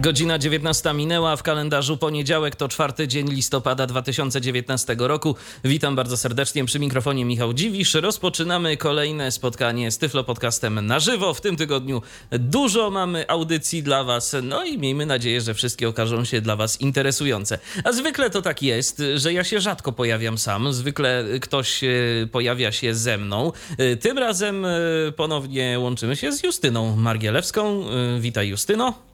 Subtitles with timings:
[0.00, 5.36] Godzina 19 minęła, w kalendarzu poniedziałek to czwarty dzień listopada 2019 roku.
[5.64, 7.94] Witam bardzo serdecznie przy mikrofonie Michał Dziwisz.
[7.94, 11.34] Rozpoczynamy kolejne spotkanie z Tyflo Podcastem na żywo.
[11.34, 16.24] W tym tygodniu dużo mamy audycji dla Was, no i miejmy nadzieję, że wszystkie okażą
[16.24, 17.58] się dla Was interesujące.
[17.84, 21.88] A zwykle to tak jest, że ja się rzadko pojawiam sam, zwykle ktoś e,
[22.32, 23.52] pojawia się ze mną.
[23.78, 24.70] E, tym razem e,
[25.16, 27.84] ponownie łączymy się z Justyną Margielewską.
[28.20, 29.09] Witaj Justyno.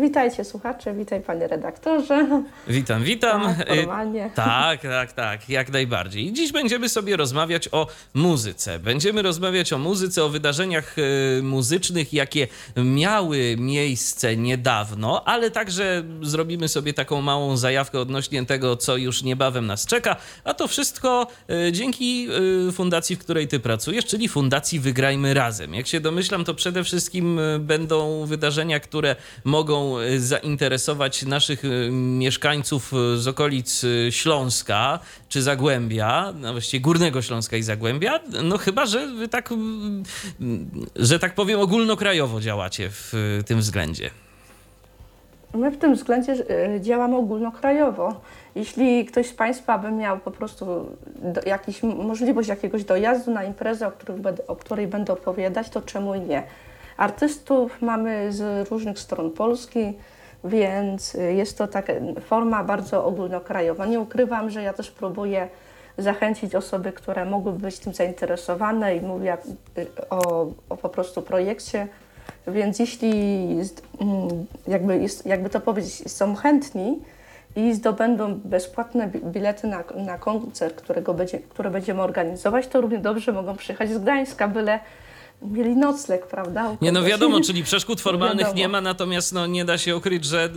[0.00, 2.42] Witajcie słuchacze, witaj panie redaktorze.
[2.68, 3.42] Witam, witam.
[3.42, 4.30] Tak, formalnie.
[4.34, 6.32] Tak, tak, tak, jak najbardziej.
[6.32, 8.78] Dziś będziemy sobie rozmawiać o muzyce.
[8.78, 16.68] Będziemy rozmawiać o muzyce, o wydarzeniach e, muzycznych, jakie miały miejsce niedawno, ale także zrobimy
[16.68, 20.16] sobie taką małą zajawkę odnośnie tego, co już niebawem nas czeka.
[20.44, 22.28] A to wszystko e, dzięki
[22.72, 25.74] fundacji, w której ty pracujesz, czyli Fundacji Wygrajmy Razem.
[25.74, 29.16] Jak się domyślam, to przede wszystkim będą wydarzenia, które
[29.52, 37.22] mogą e, zainteresować naszych e, mieszkańców e, z okolic Śląska czy Zagłębia, no właściwie Górnego
[37.22, 39.50] Śląska i Zagłębia, no chyba, że wy tak,
[40.96, 43.12] że tak powiem, ogólnokrajowo działacie w
[43.46, 44.10] tym względzie.
[45.54, 46.34] My w tym względzie
[46.80, 48.20] działamy ogólnokrajowo.
[48.54, 50.66] Jeśli ktoś z Państwa by miał po prostu
[51.34, 53.92] do, jakiś, możliwość jakiegoś dojazdu na imprezę, o,
[54.46, 56.42] o której będę opowiadać, to czemu nie?
[57.02, 59.94] Artystów mamy z różnych stron Polski,
[60.44, 63.86] więc jest to taka forma bardzo ogólnokrajowa.
[63.86, 65.48] Nie ukrywam, że ja też próbuję
[65.98, 69.36] zachęcić osoby, które mogłyby być tym zainteresowane i mówię
[70.10, 71.88] o, o po prostu projekcie.
[72.46, 73.12] Więc jeśli
[74.00, 77.00] mm, jakby, jest, jakby to powiedzieć, są chętni
[77.56, 83.32] i zdobędą bezpłatne bilety na, na koncert, którego będzie, który będziemy organizować, to równie dobrze
[83.32, 84.80] mogą przyjechać z Gdańska, byle
[85.50, 86.76] mieli nocleg, prawda?
[86.80, 90.50] Nie, no wiadomo, czyli przeszkód formalnych nie ma, natomiast no, nie da się ukryć, że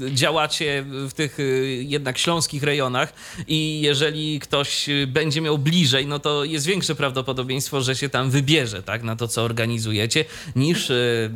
[0.00, 3.12] y, działacie w tych y, jednak śląskich rejonach
[3.48, 8.82] i jeżeli ktoś będzie miał bliżej, no to jest większe prawdopodobieństwo, że się tam wybierze,
[8.82, 10.24] tak, na to, co organizujecie,
[10.56, 11.30] niż y,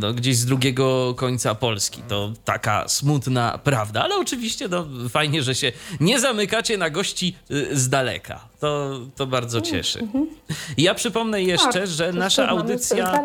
[0.00, 2.02] no, gdzieś z drugiego końca Polski.
[2.08, 7.78] To taka smutna prawda, ale oczywiście no, fajnie, że się nie zamykacie na gości y,
[7.78, 8.52] z daleka.
[8.60, 10.00] To, to bardzo cieszy.
[10.00, 10.26] Mhm.
[10.76, 13.22] Ja przypomnę jeszcze, tak, że nasza audycja.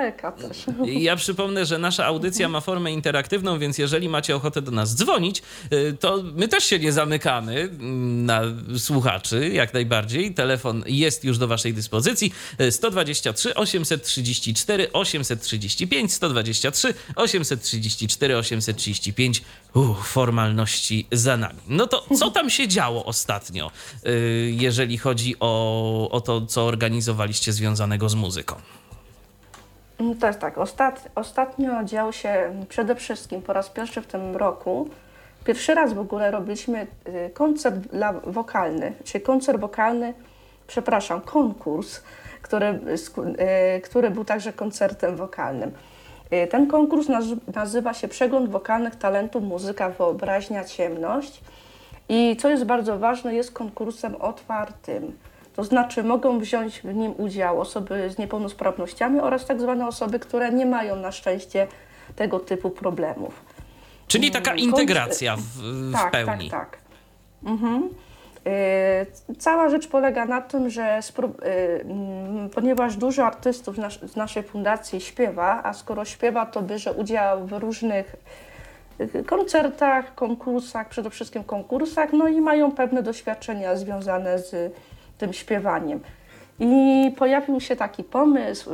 [0.85, 5.41] Ja przypomnę, że nasza audycja ma formę interaktywną, więc jeżeli macie ochotę do nas dzwonić,
[5.73, 8.41] y, to my też się nie zamykamy mm, na
[8.77, 10.33] słuchaczy, jak najbardziej.
[10.33, 12.33] Telefon jest już do Waszej dyspozycji.
[12.69, 19.43] 123 834 835 123 834 835.
[19.73, 21.59] Uff, formalności za nami.
[21.67, 23.71] No to co tam się działo ostatnio,
[24.07, 28.55] y, jeżeli chodzi o, o to, co organizowaliście związanego z muzyką?
[29.99, 30.57] Mm, jest tak.
[30.57, 34.89] Ostat, ostatnio działo się przede wszystkim po raz pierwszy w tym roku.
[35.45, 40.13] Pierwszy raz w ogóle robiliśmy y, koncert dla wokalny, czyli koncert wokalny,
[40.67, 42.03] przepraszam, konkurs,
[42.41, 42.79] który,
[43.77, 45.71] y, który był także koncertem wokalnym.
[46.33, 47.07] Y, ten konkurs
[47.55, 51.41] nazywa się Przegląd Wokalnych Talentów Muzyka Wyobraźnia Ciemność
[52.09, 55.17] i co jest bardzo ważne, jest konkursem otwartym.
[55.57, 60.51] To znaczy mogą wziąć w nim udział osoby z niepełnosprawnościami oraz tak zwane osoby, które
[60.51, 61.67] nie mają na szczęście
[62.15, 63.45] tego typu problemów.
[64.07, 66.49] Czyli taka mm, integracja w, w tak, pełni.
[66.49, 66.79] Tak, tak.
[67.45, 67.89] Mhm.
[69.29, 75.01] Y, cała rzecz polega na tym, że y, mm, ponieważ dużo artystów z naszej fundacji
[75.01, 78.15] śpiewa, a skoro śpiewa, to bierze udział w różnych
[79.15, 84.73] y, koncertach, konkursach, przede wszystkim konkursach, no i mają pewne doświadczenia związane z
[85.17, 85.99] tym śpiewaniem.
[86.59, 88.69] I pojawił się taki pomysł,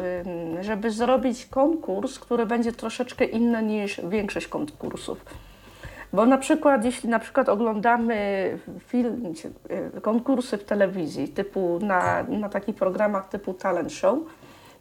[0.62, 5.26] żeby zrobić konkurs, który będzie troszeczkę inny niż większość konkursów.
[6.14, 8.18] Bo na przykład, jeśli na przykład oglądamy
[8.80, 9.34] film,
[9.70, 14.20] e, konkursy w telewizji, typu na, na takich programach typu talent show,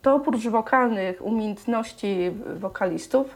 [0.03, 3.27] to oprócz wokalnych umiejętności wokalistów,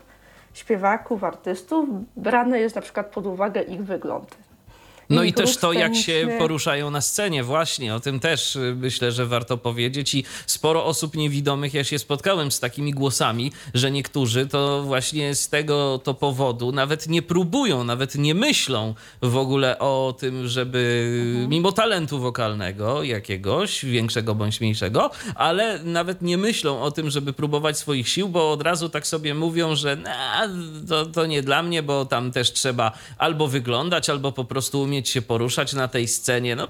[0.55, 4.46] śpiewaków, artystów, brane jest na przykład pod uwagę ich wygląd.
[5.11, 9.12] No i też to, jak się poruszają na scenie, właśnie, o tym też y, myślę,
[9.12, 10.14] że warto powiedzieć.
[10.14, 15.49] I sporo osób niewidomych, ja się spotkałem z takimi głosami, że niektórzy to właśnie z
[15.49, 21.49] tego to powodu nawet nie próbują, nawet nie myślą w ogóle o tym, żeby mhm.
[21.49, 27.79] mimo talentu wokalnego jakiegoś, większego bądź mniejszego, ale nawet nie myślą o tym, żeby próbować
[27.79, 29.97] swoich sił, bo od razu tak sobie mówią, że
[30.88, 34.96] to, to nie dla mnie, bo tam też trzeba albo wyglądać, albo po prostu umieć
[34.97, 36.57] umieć się poruszać na tej scenie.
[36.57, 36.69] No,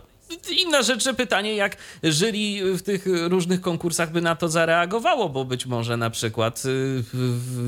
[0.66, 5.66] Inna rzecz, pytanie, jak jury w tych różnych konkursach by na to zareagowało, bo być
[5.66, 7.02] może na przykład y,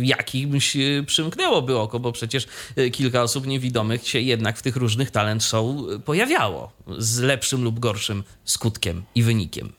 [0.00, 0.76] jakimś
[1.06, 2.46] przymknęłoby oko, bo przecież
[2.78, 5.66] y, kilka osób niewidomych się jednak w tych różnych talent show
[6.04, 9.72] pojawiało z lepszym lub gorszym skutkiem i wynikiem.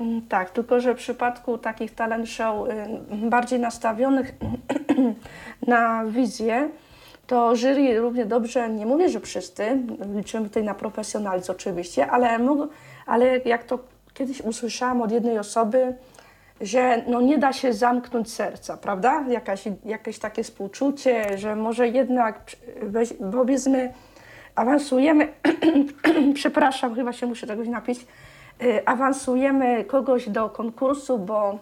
[0.00, 4.32] Mm, tak, tylko że w przypadku takich talent show y, bardziej nastawionych
[5.66, 6.70] na wizję,
[7.26, 9.78] to jury równie dobrze, nie mówię, że wszyscy,
[10.14, 12.38] liczymy tutaj na profesjonalizm oczywiście, ale,
[13.06, 13.78] ale jak to
[14.14, 15.94] kiedyś usłyszałam od jednej osoby,
[16.60, 19.24] że no nie da się zamknąć serca, prawda?
[19.28, 22.40] Jakaś, jakieś takie współczucie, że może jednak,
[22.82, 23.92] weź, powiedzmy,
[24.54, 25.28] awansujemy,
[26.34, 28.06] przepraszam, chyba się muszę czegoś napić,
[28.62, 31.58] y, awansujemy kogoś do konkursu, bo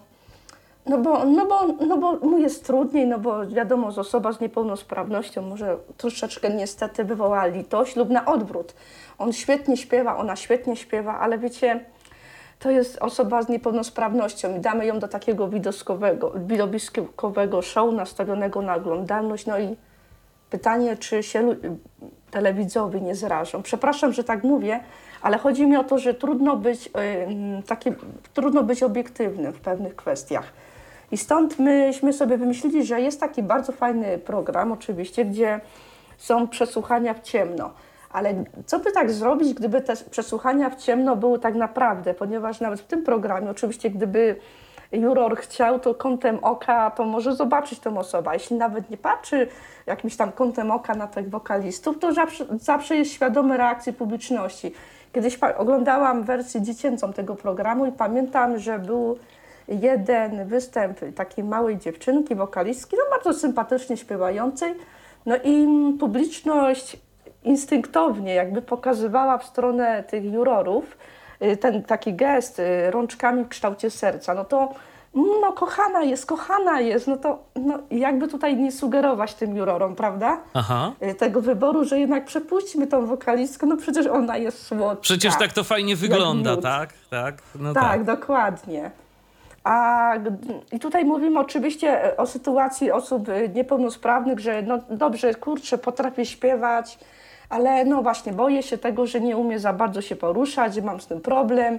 [0.87, 4.41] no bo, no, bo, no bo mu jest trudniej, no bo wiadomo, że osoba z
[4.41, 8.75] niepełnosprawnością może troszeczkę niestety wywoła litość lub na odwrót.
[9.19, 11.85] On świetnie śpiewa, ona świetnie śpiewa, ale wiecie,
[12.59, 18.75] to jest osoba z niepełnosprawnością i damy ją do takiego widowiskowego, widowiskowego show nastawionego na
[18.75, 19.47] oglądalność.
[19.47, 19.77] No i
[20.50, 21.56] pytanie, czy się
[22.31, 23.62] telewidzowie nie zrażą.
[23.62, 24.81] Przepraszam, że tak mówię,
[25.23, 27.91] ale chodzi mi o to, że trudno być, yy, taki,
[28.35, 30.53] trudno być obiektywnym w pewnych kwestiach.
[31.12, 35.61] I stąd myśmy sobie wymyślili, że jest taki bardzo fajny program, oczywiście, gdzie
[36.17, 37.71] są przesłuchania w ciemno.
[38.12, 42.15] Ale co by tak zrobić, gdyby te przesłuchania w ciemno były tak naprawdę?
[42.15, 44.37] Ponieważ nawet w tym programie, oczywiście, gdyby
[44.93, 48.31] juror chciał, to kątem oka to może zobaczyć tę osobę.
[48.33, 49.49] Jeśli nawet nie patrzy
[49.87, 54.73] jakimś tam kątem oka na tych wokalistów, to zawsze, zawsze jest świadomy reakcji publiczności.
[55.13, 59.19] Kiedyś oglądałam wersję dziecięcą tego programu i pamiętam, że był
[59.70, 64.75] jeden występ takiej małej dziewczynki, wokalistki, no bardzo sympatycznie śpiewającej,
[65.26, 65.67] no i
[66.00, 66.96] publiczność
[67.44, 70.99] instynktownie jakby pokazywała w stronę tych jurorów
[71.43, 74.75] y, ten taki gest y, rączkami w kształcie serca, no to
[75.14, 80.40] no kochana jest, kochana jest, no to no, jakby tutaj nie sugerować tym jurorom, prawda?
[80.55, 80.93] Aha.
[81.02, 85.00] Y, tego wyboru, że jednak przepuśćmy tą wokalistkę, no przecież ona jest słodsza.
[85.00, 86.94] Przecież tak to fajnie wygląda, tak?
[87.11, 88.90] Tak, no tak, tak, dokładnie.
[89.65, 90.12] A
[90.73, 96.99] i tutaj mówimy oczywiście o sytuacji osób niepełnosprawnych, że no dobrze, kurczę, potrafię śpiewać,
[97.49, 101.07] ale no właśnie boję się tego, że nie umiem za bardzo się poruszać, mam z
[101.07, 101.79] tym problem.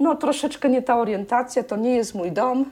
[0.00, 2.64] No troszeczkę nie ta orientacja, to nie jest mój dom.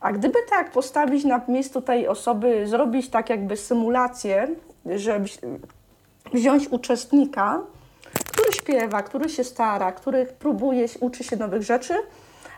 [0.00, 4.48] A gdyby tak postawić na miejscu tej osoby, zrobić tak jakby symulację,
[4.86, 5.20] że
[6.32, 7.60] wziąć uczestnika,
[8.32, 11.94] który śpiewa, który się stara, który próbuje, uczy się nowych rzeczy,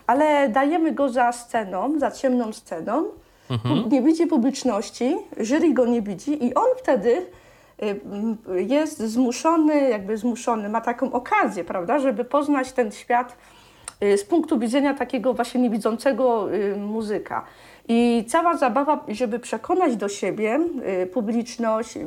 [0.06, 3.04] ale dajemy go za sceną, za ciemną sceną,
[3.50, 3.88] mhm.
[3.88, 7.26] nie widzi publiczności, jury go nie widzi i on wtedy
[7.82, 8.00] y,
[8.62, 13.36] jest zmuszony, jakby zmuszony, ma taką okazję, prawda, żeby poznać ten świat
[14.02, 17.44] y, z punktu widzenia takiego właśnie niewidzącego y, muzyka.
[17.88, 20.60] I cała zabawa, żeby przekonać do siebie
[21.12, 21.98] publiczność,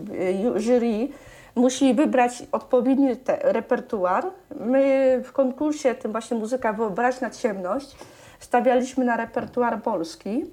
[0.57, 1.07] jury,
[1.55, 3.09] musi wybrać odpowiedni
[3.41, 4.25] repertuar.
[4.59, 7.95] My w konkursie, tym właśnie muzyka Wyobraź na ciemność,
[8.39, 10.45] stawialiśmy na repertuar polski,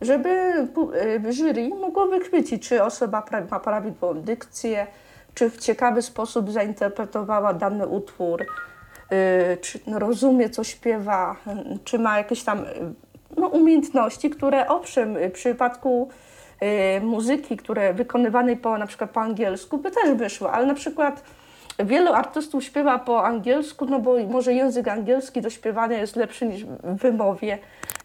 [0.00, 0.28] żeby
[1.26, 4.86] y, jury mogło wychwycić, czy osoba ma prawidłową dykcję,
[5.34, 8.46] czy w ciekawy sposób zainterpretowała dany utwór, y,
[9.60, 11.36] czy rozumie, co śpiewa,
[11.84, 12.64] czy ma jakieś tam y,
[13.36, 16.23] no, umiejętności, które owszem, w przypadku Y,
[17.02, 21.22] muzyki, które wykonywanej po na przykład po angielsku by też wyszło, ale na przykład
[21.78, 26.64] wielu artystów śpiewa po angielsku, no bo może język angielski do śpiewania jest lepszy niż
[26.64, 27.58] w wymowie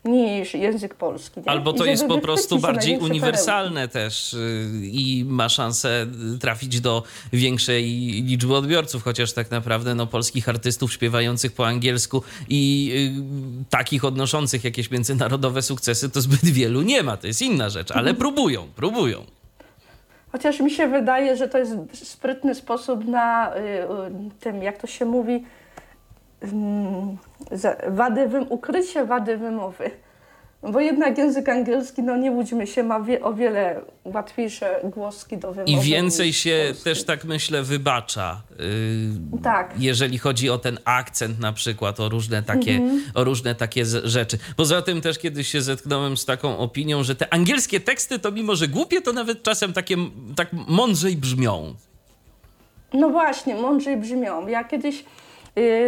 [0.05, 1.39] niż język polski.
[1.39, 1.49] Nie?
[1.49, 3.93] Albo to jest po prostu bardziej uniwersalne perełki.
[3.93, 6.07] też y, i ma szansę
[6.39, 7.03] trafić do
[7.33, 7.85] większej
[8.23, 12.91] liczby odbiorców, chociaż tak naprawdę no, polskich artystów śpiewających po angielsku i
[13.61, 17.91] y, takich odnoszących jakieś międzynarodowe sukcesy to zbyt wielu nie ma, to jest inna rzecz,
[17.91, 19.25] ale próbują, próbują.
[20.31, 23.85] Chociaż mi się wydaje, że to jest sprytny sposób na y, y,
[24.39, 25.43] tym, jak to się mówi,
[27.87, 29.91] wady wym, ukrycie wady wymowy.
[30.63, 35.53] Bo jednak język angielski, no nie łudźmy się, ma wie, o wiele łatwiejsze głoski do
[35.53, 35.71] wymowy.
[35.71, 36.83] I więcej się polski.
[36.83, 38.41] też, tak myślę, wybacza.
[39.31, 39.73] Yy, tak.
[39.77, 43.01] Jeżeli chodzi o ten akcent na przykład, o różne takie, mhm.
[43.13, 44.37] o różne takie rzeczy.
[44.55, 48.55] Poza tym też kiedyś się zetknąłem z taką opinią, że te angielskie teksty to mimo,
[48.55, 49.95] że głupie, to nawet czasem takie
[50.35, 51.75] tak mądrzej brzmią.
[52.93, 54.47] No właśnie, mądrzej brzmią.
[54.47, 55.03] Ja kiedyś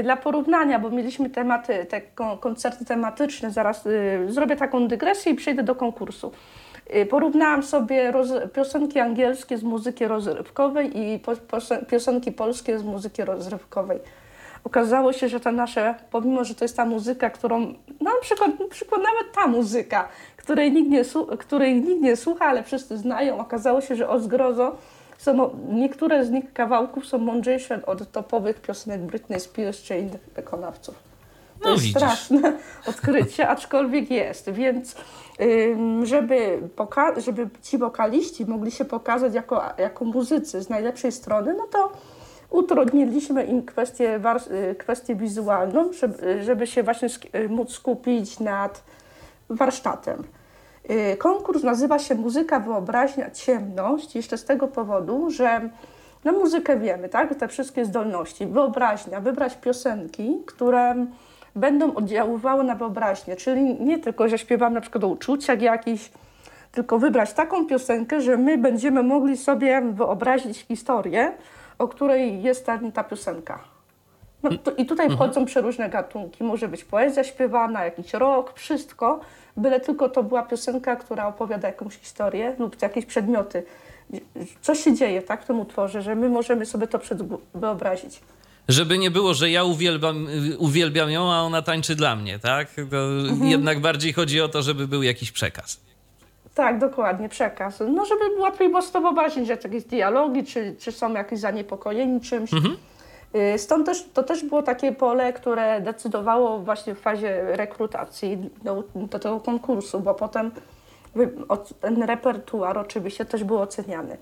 [0.03, 2.01] dla porównania, bo mieliśmy tematy, te
[2.39, 6.31] koncerty tematyczne, zaraz y, zrobię taką dygresję i przejdę do konkursu.
[6.95, 8.13] Y, porównałam sobie
[8.53, 11.19] piosenki angielskie z muzyki rozrywkowej i
[11.89, 13.99] piosenki polskie z muzyki rozrywkowej.
[14.63, 17.59] Okazało się, że ta nasze, pomimo, że to jest ta muzyka, którą,
[18.01, 21.03] no na przykład, na przykład nawet ta muzyka, której nikt, nie,
[21.37, 24.75] której nikt nie słucha, ale wszyscy znają, okazało się, że o zgrozo
[25.21, 30.95] są, niektóre z nich kawałków są mądrzejsze od topowych piosenek Britney Spears czy innych wykonawców.
[31.59, 31.97] To no, jest widzisz.
[31.97, 32.53] straszne
[32.89, 34.95] odkrycie, aczkolwiek jest, więc
[36.03, 36.59] żeby,
[37.17, 41.91] żeby ci wokaliści mogli się pokazać jako, jako muzycy z najlepszej strony, no to
[42.49, 44.19] utrudniliśmy im kwestię,
[44.51, 48.83] y, kwestię wizualną, żeby, żeby się właśnie y, móc skupić nad
[49.49, 50.23] warsztatem.
[50.89, 55.69] Y, konkurs nazywa się Muzyka, Wyobraźnia, Ciemność jeszcze z tego powodu, że
[56.23, 57.35] na muzykę wiemy, tak?
[57.35, 58.45] Te wszystkie zdolności.
[58.45, 61.05] Wyobraźnia, wybrać piosenki, które
[61.55, 66.11] będą oddziaływały na wyobraźnię, czyli nie tylko, że śpiewamy na przykład o uczuciach jakichś,
[66.71, 71.31] tylko wybrać taką piosenkę, że my będziemy mogli sobie wyobrazić historię,
[71.79, 73.59] o której jest ta, ta piosenka.
[74.43, 75.17] No, to, I tutaj mhm.
[75.17, 76.43] wchodzą przeróżne gatunki.
[76.43, 79.19] Może być poezja śpiewana, jakiś rok, wszystko
[79.57, 83.63] byle tylko to była piosenka, która opowiada jakąś historię lub jakieś przedmioty.
[84.61, 86.99] Co się dzieje tak, w tym utworze, że my możemy sobie to
[87.55, 88.19] wyobrazić.
[88.67, 90.27] Żeby nie było, że ja uwielbiam,
[90.57, 92.67] uwielbiam ją, a ona tańczy dla mnie, tak?
[92.79, 93.45] Mhm.
[93.45, 95.79] Jednak bardziej chodzi o to, żeby był jakiś przekaz.
[96.55, 97.79] Tak, dokładnie, przekaz.
[97.93, 102.21] No, żeby łatwiej było z to wyobrazić, że jakieś dialogi, czy, czy są jakieś zaniepokojeni
[102.21, 102.53] czymś.
[102.53, 102.77] Mhm.
[103.35, 108.83] Y, stąd też, to też było takie pole, które decydowało właśnie w fazie rekrutacji do,
[108.95, 110.51] do tego konkursu, bo potem
[111.81, 114.17] ten repertuar oczywiście też był oceniany.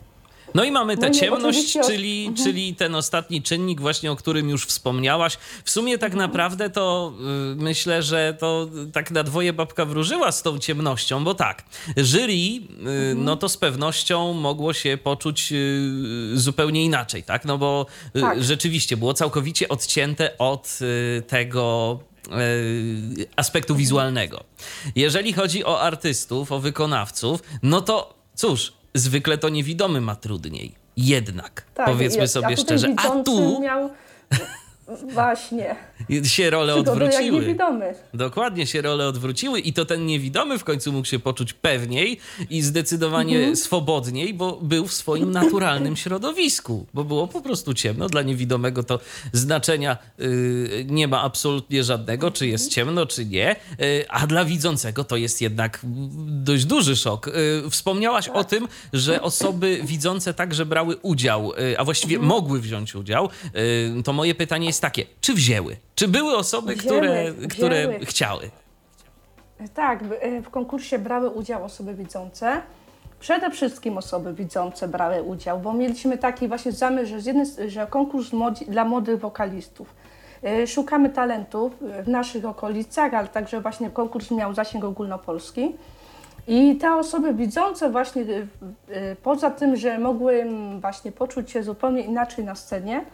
[0.55, 2.45] No i mamy tę no ciemność, czyli, mhm.
[2.45, 5.37] czyli ten ostatni czynnik właśnie, o którym już wspomniałaś.
[5.63, 6.29] W sumie tak mhm.
[6.29, 7.13] naprawdę to
[7.53, 11.63] y, myślę, że to tak na dwoje babka wróżyła z tą ciemnością, bo tak,
[11.97, 13.23] jury, y, mhm.
[13.23, 17.45] no to z pewnością mogło się poczuć y, zupełnie inaczej, tak?
[17.45, 17.85] No bo
[18.21, 18.43] tak.
[18.43, 20.79] rzeczywiście było całkowicie odcięte od
[21.27, 21.99] tego
[23.35, 24.43] aspektu wizualnego.
[24.95, 30.75] Jeżeli chodzi o artystów, o wykonawców, no to cóż, zwykle to niewidomy ma trudniej.
[30.97, 32.93] Jednak, tak, powiedzmy jest, sobie szczerze.
[32.97, 33.61] A tu.
[33.61, 33.89] Miał
[35.13, 35.75] Właśnie.
[36.23, 37.39] Się role odwróciły.
[37.39, 37.93] niewidomy.
[38.13, 42.61] Dokładnie się role odwróciły i to ten niewidomy w końcu mógł się poczuć pewniej i
[42.61, 43.55] zdecydowanie mhm.
[43.55, 48.09] swobodniej, bo był w swoim naturalnym środowisku, bo było po prostu ciemno.
[48.09, 48.99] Dla niewidomego to
[49.33, 55.03] znaczenia y, nie ma absolutnie żadnego, czy jest ciemno, czy nie, y, a dla widzącego
[55.03, 55.79] to jest jednak
[56.27, 57.27] dość duży szok.
[57.27, 58.35] Y, wspomniałaś tak.
[58.35, 62.29] o tym, że osoby widzące także brały udział, a właściwie mhm.
[62.29, 63.29] mogły wziąć udział.
[64.03, 65.77] To moje pytanie jest takie, czy wzięły?
[65.95, 67.47] Czy były osoby, wzięły, które, wzięły.
[67.47, 68.49] które chciały?
[69.73, 72.61] Tak, e, w konkursie brały udział osoby widzące.
[73.19, 77.87] Przede wszystkim osoby widzące brały udział, bo mieliśmy taki właśnie zamysł, że, z jednej, że
[77.87, 79.93] konkurs młodzi, dla młodych wokalistów.
[80.43, 85.75] E, szukamy talentów w naszych okolicach, ale także właśnie konkurs miał zasięg ogólnopolski.
[86.47, 88.23] I te osoby widzące właśnie
[88.89, 90.45] e, poza tym, że mogły
[90.81, 93.05] właśnie poczuć się zupełnie inaczej na scenie,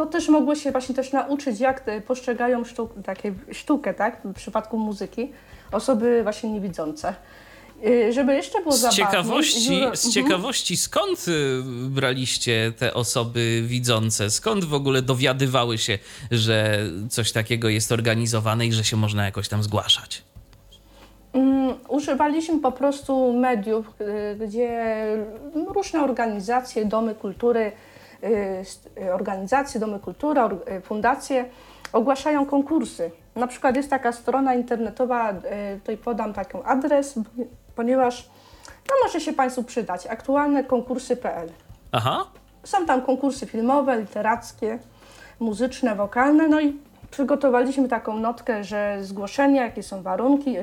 [0.00, 4.78] to też mogły się właśnie też nauczyć, jak postrzegają sztuk, takie sztukę, tak, w przypadku
[4.78, 5.32] muzyki,
[5.72, 7.14] osoby właśnie niewidzące.
[7.86, 10.12] Y, żeby jeszcze było z ciekawości, Z mhm.
[10.12, 14.30] ciekawości, skąd y, braliście te osoby widzące?
[14.30, 15.98] Skąd w ogóle dowiadywały się,
[16.30, 16.78] że
[17.10, 20.22] coś takiego jest organizowane i że się można jakoś tam zgłaszać?
[21.32, 24.96] Um, używaliśmy po prostu mediów, y, gdzie
[25.74, 27.72] różne organizacje, domy kultury,
[29.14, 30.40] organizacje, domy kultury,
[30.78, 31.44] y, fundacje
[31.92, 33.10] ogłaszają konkursy.
[33.34, 35.34] Na przykład jest taka strona internetowa,
[35.78, 37.14] tutaj podam taki adres,
[37.76, 38.30] ponieważ
[38.88, 41.48] no może się Państwu przydać, aktualne konkursy.pl.
[41.92, 42.24] Aha.
[42.64, 44.78] Są tam konkursy filmowe, literackie,
[45.40, 46.76] muzyczne, wokalne, no i
[47.10, 50.56] przygotowaliśmy taką notkę, że zgłoszenia, jakie są warunki,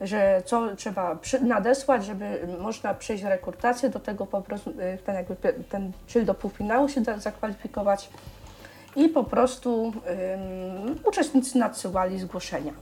[0.00, 5.36] że co trzeba nadesłać, żeby można przejść rekrutację, do tego po prostu y, ten, jakby,
[5.68, 8.10] ten, czyli do półfinału się da, zakwalifikować
[8.96, 9.94] i po prostu um,
[11.04, 12.72] uczestnicy nadsyłali zgłoszenia.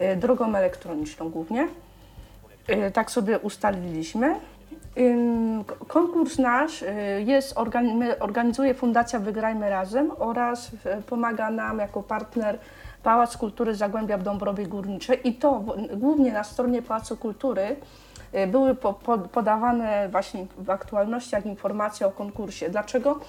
[0.00, 1.68] Y, drogą elektroniczną głównie.
[2.92, 4.34] Tak sobie ustaliliśmy.
[5.88, 6.84] Konkurs nasz
[7.24, 7.54] jest,
[8.20, 10.70] organizuje Fundacja Wygrajmy Razem oraz
[11.06, 12.58] pomaga nam jako partner
[13.02, 15.64] Pałac Kultury Zagłębia w Dąbrowie Górniczej i to
[15.96, 17.76] głównie na stronie Pałacu Kultury
[18.34, 22.70] y, były po, po, podawane właśnie w aktualnościach informacje o konkursie.
[22.70, 23.20] Dlaczego?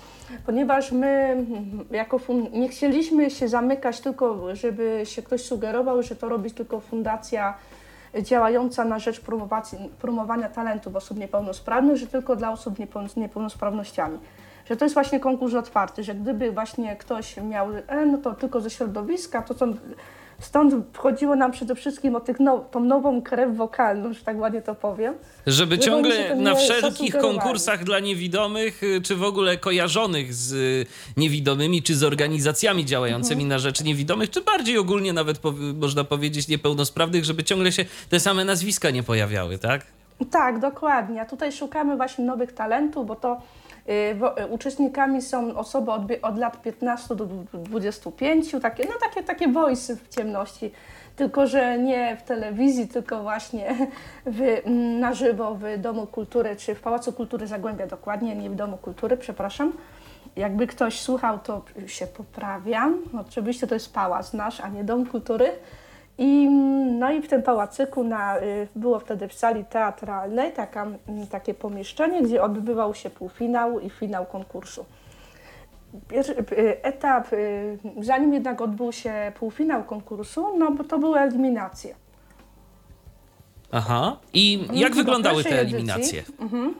[0.46, 2.20] Ponieważ my mm, jako
[2.52, 7.54] nie chcieliśmy się zamykać tylko, żeby się ktoś sugerował, że to robi tylko fundacja
[8.22, 9.22] działająca na rzecz
[10.00, 12.76] promowania talentów osób niepełnosprawnych, że tylko dla osób
[13.16, 14.20] niepełnosprawnościami
[14.70, 18.62] że to jest właśnie konkurs otwarty, że gdyby właśnie ktoś miał, e, no to tylko
[18.62, 19.68] ze środowiska, to co
[20.44, 24.62] Stąd wchodziło nam przede wszystkim o tych now, tą nową krew wokalną, że tak ładnie
[24.62, 25.14] to powiem.
[25.48, 30.86] Żeby ciągle na wszelkich konkursach dla niewidomych, y, czy w ogóle kojarzonych z y,
[31.18, 33.50] niewidomymi, czy z organizacjami działającymi mhm.
[33.50, 38.20] na rzecz niewidomych, czy bardziej ogólnie nawet po, można powiedzieć niepełnosprawnych, żeby ciągle się te
[38.20, 39.86] same nazwiska nie pojawiały, tak?
[40.32, 41.22] Tak, dokładnie.
[41.22, 43.42] A tutaj szukamy właśnie nowych talentów, bo to
[44.50, 50.10] uczestnikami są osoby od, od lat 15 do 25, takie, no takie, takie voice w
[50.10, 50.72] ciemności
[51.16, 53.76] tylko że nie w telewizji, tylko właśnie
[54.26, 58.56] w, mm, na żywo w Domu Kultury, czy w Pałacu Kultury Zagłębia dokładnie, nie w
[58.56, 59.74] Domu Kultury, przepraszam.
[60.36, 62.98] Jakby ktoś słuchał, to się poprawiam.
[63.28, 65.52] Oczywiście to jest pałac nasz, a nie Dom Kultury.
[66.18, 66.50] I,
[67.00, 70.88] no i w tym pałacyku na, y, było wtedy w sali teatralnej taka,
[71.30, 74.86] takie pomieszczenie, gdzie odbywał się półfinał i finał konkursu.
[76.08, 81.96] Pierwszy y, etap, y, zanim jednak odbył się półfinał konkursu, no bo to były eliminacje.
[83.72, 84.18] Aha.
[84.34, 86.24] I jak wyglądały te eliminacje?
[86.40, 86.76] Mhm.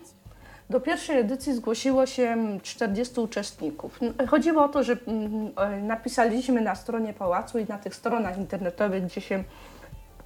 [0.74, 4.00] Do pierwszej edycji zgłosiło się 40 uczestników.
[4.28, 9.06] Chodziło o to, że mm, e, napisaliśmy na stronie pałacu i na tych stronach internetowych,
[9.06, 9.44] gdzie się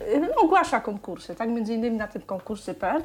[0.02, 3.04] e, ogłasza konkursy, tak między innymi na tym konkursy.pl.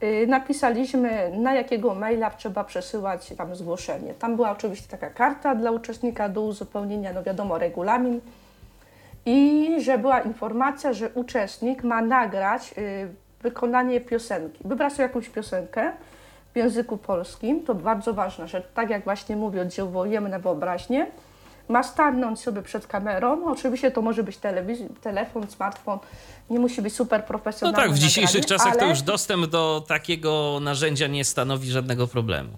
[0.00, 4.14] E, napisaliśmy, na jakiego maila trzeba przesyłać tam zgłoszenie.
[4.14, 8.20] Tam była oczywiście taka karta dla uczestnika do uzupełnienia, no wiadomo, regulamin.
[9.26, 12.74] I że była informacja, że uczestnik ma nagrać
[13.42, 14.58] wykonanie piosenki.
[14.64, 15.92] Wybrać sobie jakąś piosenkę,
[16.54, 21.06] w języku polskim, to bardzo ważne, że tak jak właśnie mówię, oddziałujemy na wyobraźnię,
[21.68, 23.44] ma stanąć sobie przed kamerą.
[23.46, 25.98] Oczywiście to może być telewizja, telefon, smartfon,
[26.50, 27.78] nie musi być super profesjonalny.
[27.78, 28.80] No tak, w dzisiejszych nagranie, czasach ale...
[28.80, 32.50] to już dostęp do takiego narzędzia nie stanowi żadnego problemu.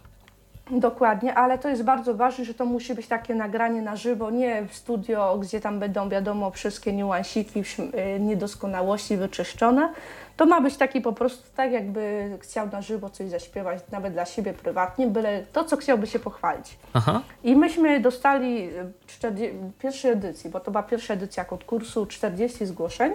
[0.70, 4.66] Dokładnie, ale to jest bardzo ważne, że to musi być takie nagranie na żywo, nie
[4.68, 9.92] w studio, gdzie tam będą wiadomo wszystkie niuansiki, y, niedoskonałości wyczyszczone.
[10.36, 14.26] To ma być taki po prostu tak, jakby chciał na żywo coś zaśpiewać, nawet dla
[14.26, 16.78] siebie prywatnie, byle to, co chciałby się pochwalić.
[16.92, 17.22] Aha.
[17.44, 18.68] I myśmy dostali
[19.06, 23.12] w pierwszej edycji, bo to była pierwsza edycja konkursu, 40 zgłoszeń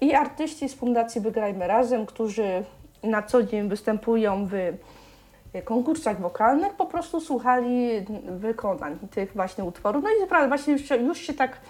[0.00, 2.64] i artyści z Fundacji Wygrajmy Razem, którzy
[3.02, 4.54] na co dzień występują w
[5.64, 7.90] konkursach wokalnych po prostu słuchali
[8.30, 10.04] wykonań tych właśnie utworów.
[10.04, 11.60] No i właśnie już, już się tak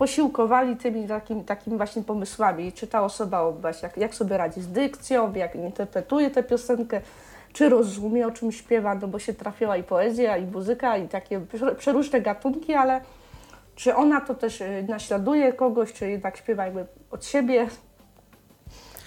[0.00, 2.72] posiłkowali tymi takimi, takimi właśnie pomysłami.
[2.72, 7.00] Czy ta osoba właśnie jak, jak sobie radzi z dykcją, jak interpretuje tę piosenkę,
[7.52, 11.40] czy rozumie o czym śpiewa, no bo się trafiła i poezja, i muzyka, i takie
[11.78, 13.00] przeróżne gatunki, ale
[13.74, 17.66] czy ona to też y, naśladuje kogoś, czy jednak śpiewa jakby od siebie,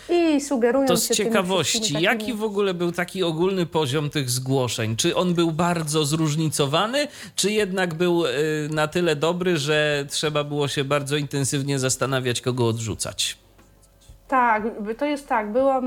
[0.09, 2.01] i sugerują To z ciekawości, takimi...
[2.01, 4.95] jaki w ogóle był taki ogólny poziom tych zgłoszeń?
[4.95, 8.29] Czy on był bardzo zróżnicowany, czy jednak był y,
[8.71, 13.37] na tyle dobry, że trzeba było się bardzo intensywnie zastanawiać, kogo odrzucać?
[14.27, 14.63] Tak,
[14.97, 15.81] to jest tak, było...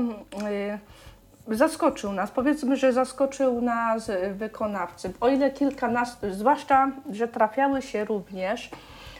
[1.51, 2.31] Y, zaskoczył nas.
[2.31, 5.13] Powiedzmy, że zaskoczył nas wykonawcy.
[5.19, 8.69] O ile kilkanastu, zwłaszcza, że trafiały się również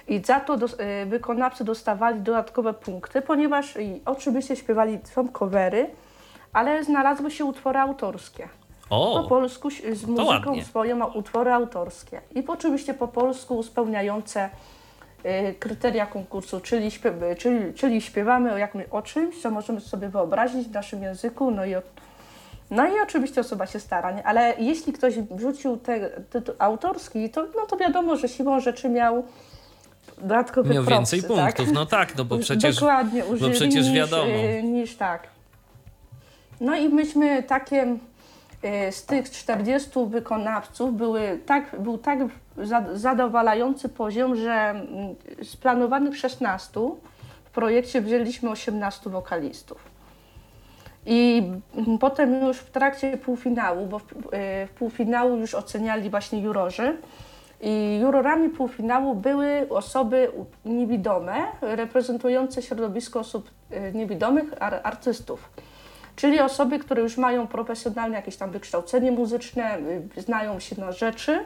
[0.08, 5.90] i za to y, wykonawcy dostawali dodatkowe punkty, ponieważ oczywiście śpiewali są covery,
[6.54, 8.50] ale znalazły się utwory autorskie.
[8.90, 12.22] O, po polsku z muzyką swoją utwory autorskie.
[12.36, 14.50] I oczywiście po polsku spełniające
[15.26, 20.10] y, kryteria konkursu, czyli, śpiew, czyli, czyli śpiewamy o, jakimś, o czymś, co możemy sobie
[20.10, 21.82] wyobrazić w naszym języku, no i o,
[22.72, 24.24] no i oczywiście osoba się stara, nie?
[24.24, 29.24] ale jeśli ktoś wrzucił te tytuł autorski, to, no to wiadomo, że siłą rzeczy miał
[30.22, 31.56] dodatkowy Miał propsy, więcej tak?
[31.56, 34.34] punktów, no tak, no bo przecież, Dokładnie, bo przecież niż, wiadomo.
[34.34, 35.28] Y, niż tak.
[36.62, 37.98] No i myśmy takie
[38.88, 42.20] y, z tych 40 wykonawców były tak, był tak
[42.94, 46.80] zadowalający poziom, że mm, z planowanych 16
[47.46, 49.98] w projekcie wzięliśmy 18 wokalistów.
[51.06, 51.44] I
[51.76, 56.98] mm, potem już w trakcie półfinału, bo w, y, w półfinału już oceniali właśnie jurorzy,
[57.62, 60.32] i jurorami półfinału były osoby
[60.66, 63.52] niewidome, reprezentujące środowisko osób
[63.94, 64.46] niewidomych
[64.84, 65.50] artystów.
[66.16, 69.78] Czyli osoby, które już mają profesjonalne jakieś tam wykształcenie muzyczne,
[70.18, 71.46] znają się na rzeczy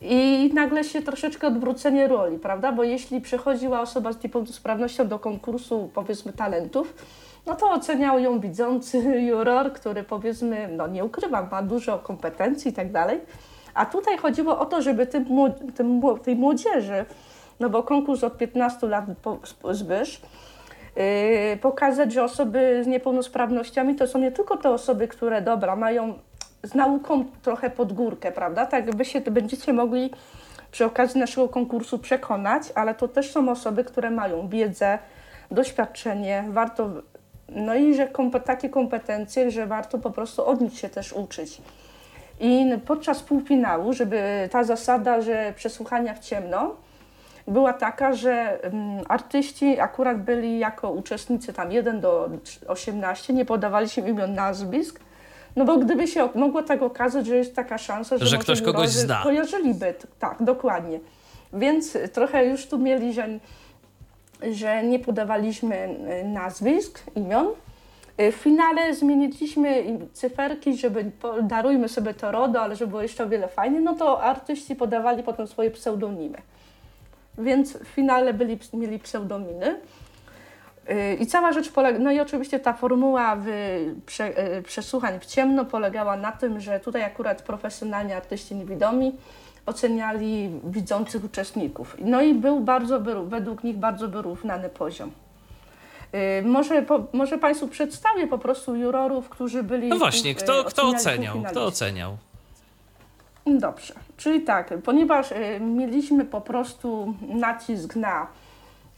[0.00, 2.72] i nagle się troszeczkę odwrócenie roli, prawda?
[2.72, 6.94] Bo jeśli przychodziła osoba z niepełnosprawnością do konkursu, powiedzmy, talentów,
[7.46, 8.98] no to oceniał ją widzący
[9.28, 13.20] juror, który powiedzmy, no nie ukrywam, ma dużo kompetencji i tak dalej.
[13.78, 15.24] A tutaj chodziło o to, żeby tym,
[15.74, 17.04] tym, tej młodzieży,
[17.60, 19.04] no bo konkurs od 15 lat
[19.70, 20.20] zbysz,
[20.96, 26.14] yy, pokazać, że osoby z niepełnosprawnościami to są nie tylko te osoby, które dobra, mają
[26.62, 28.66] z nauką trochę pod górkę, prawda?
[28.66, 30.10] Tak wy się będziecie mogli
[30.70, 34.98] przy okazji naszego konkursu przekonać, ale to też są osoby, które mają wiedzę,
[35.50, 36.90] doświadczenie, warto,
[37.48, 38.08] no i że
[38.44, 41.60] takie kompetencje, że warto po prostu od nich się też uczyć.
[42.40, 46.76] I podczas półfinału, żeby ta zasada, że przesłuchania w ciemno,
[47.48, 48.74] była taka, że um,
[49.08, 52.30] artyści akurat byli jako uczestnicy tam 1 do
[52.66, 55.00] 18, nie podawali się imion, nazwisk,
[55.56, 58.88] no bo gdyby się mogło tak okazać, że jest taka szansa, że, że ktoś kogoś
[58.88, 59.20] zna.
[59.22, 61.00] Kojarzyliby, tak, dokładnie.
[61.52, 63.28] Więc trochę już tu mieli, że,
[64.52, 65.88] że nie podawaliśmy
[66.22, 67.46] y, nazwisk, imion.
[68.20, 71.10] Y, w finale zmieniliśmy cyferki, żeby
[71.42, 75.22] darujmy sobie to RODO, ale żeby było jeszcze o wiele fajniej, no to artyści podawali
[75.22, 76.38] potem swoje pseudonimy.
[77.38, 79.80] Więc w finale byli, mieli pseudonimy.
[81.20, 83.46] I cała rzecz polega, no i oczywiście ta formuła w,
[84.06, 89.16] prze, y, przesłuchań w ciemno polegała na tym, że tutaj akurat profesjonalni artyści niewidomi
[89.66, 91.96] oceniali widzących uczestników.
[92.00, 95.10] No i był bardzo, według nich bardzo wyrównany poziom.
[96.14, 99.88] Y, może, po, może Państwu przedstawię po prostu jurorów, którzy byli.
[99.88, 101.42] No właśnie, kto, kto oceniał?
[101.42, 102.16] Kto oceniał?
[103.46, 108.26] Dobrze, czyli tak, ponieważ y, mieliśmy po prostu nacisk na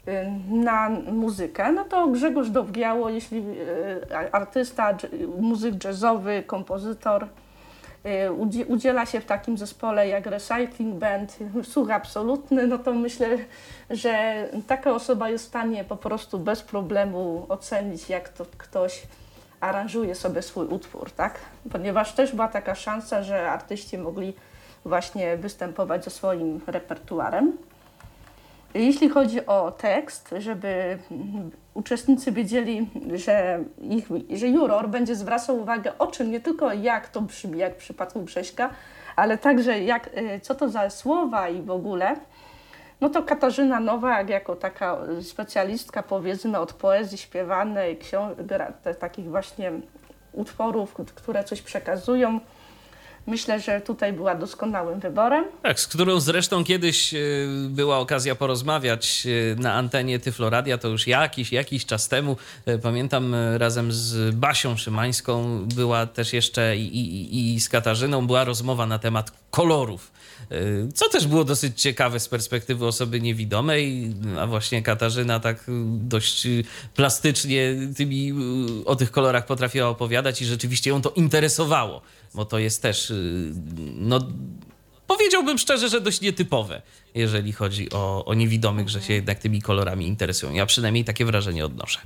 [0.07, 4.97] Y, na muzykę, no to Grzegorz Dowgiało, jeśli y, artysta,
[5.39, 7.27] muzyk jazzowy, kompozytor, y,
[8.67, 11.37] udziela się w takim zespole jak Recycling Band,
[11.71, 13.37] słuch absolutny, no to myślę,
[13.89, 19.03] że taka osoba jest w stanie po prostu bez problemu ocenić, jak to ktoś
[19.59, 21.39] aranżuje sobie swój utwór, tak?
[21.71, 24.33] Ponieważ też była taka szansa, że artyści mogli
[24.85, 27.57] właśnie występować ze swoim repertuarem.
[28.73, 30.97] Jeśli chodzi o tekst, żeby
[31.73, 34.07] uczestnicy wiedzieli, że, ich,
[34.37, 38.21] że juror będzie zwracał uwagę o czym, nie tylko jak to brzmi, jak w przypadku
[38.21, 38.69] Grześka,
[39.15, 42.15] ale także jak, y, co to za słowa i w ogóle,
[43.01, 48.35] no to Katarzyna Nowak jako taka specjalistka powiedzmy od poezji śpiewanej, książ-
[48.99, 49.71] takich właśnie
[50.33, 52.39] utworów, które coś przekazują,
[53.27, 55.45] myślę, że tutaj była doskonałym wyborem.
[55.63, 57.17] Tak, z którą zresztą kiedyś e,
[57.69, 62.37] była okazja porozmawiać e, na antenie Tyfloradia, to już jakiś, jakiś czas temu.
[62.65, 68.43] E, pamiętam razem z Basią Szymańską była też jeszcze i, i, i z Katarzyną była
[68.43, 70.11] rozmowa na temat kolorów
[70.93, 76.47] co też było dosyć ciekawe z perspektywy osoby niewidomej, a właśnie Katarzyna tak dość
[76.95, 78.33] plastycznie tymi,
[78.85, 82.01] o tych kolorach potrafiła opowiadać i rzeczywiście ją to interesowało,
[82.35, 83.13] bo to jest też,
[83.95, 84.19] no
[85.07, 86.81] powiedziałbym szczerze, że dość nietypowe,
[87.15, 90.53] jeżeli chodzi o, o niewidomych, że się jednak tymi kolorami interesują.
[90.53, 91.99] Ja przynajmniej takie wrażenie odnoszę.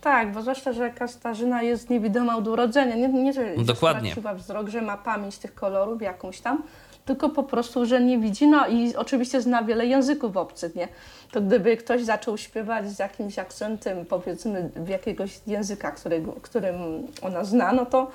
[0.00, 2.96] Tak, bo zwłaszcza, że Katarzyna jest niewidoma od urodzenia.
[2.96, 4.10] Nie, nie że Dokładnie.
[4.10, 6.62] straciła wzrok, że ma pamięć tych kolorów jakąś tam,
[7.04, 8.46] tylko po prostu, że nie widzi.
[8.46, 10.88] No i oczywiście zna wiele języków obcych, nie?
[11.30, 16.76] To gdyby ktoś zaczął śpiewać z jakimś akcentem, powiedzmy, w jakiegoś języka, którego, którym
[17.22, 18.10] ona zna, no to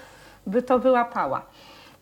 [0.49, 1.45] by to wyłapała.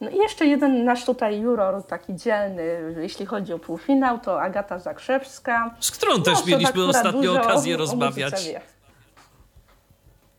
[0.01, 4.79] No i jeszcze jeden nasz tutaj juror, taki dzielny, jeśli chodzi o półfinał, to Agata
[4.79, 5.75] Zakrzewska.
[5.79, 8.33] Z którą no, też mieliśmy ostatnio okazję o, rozmawiać.
[8.33, 8.77] O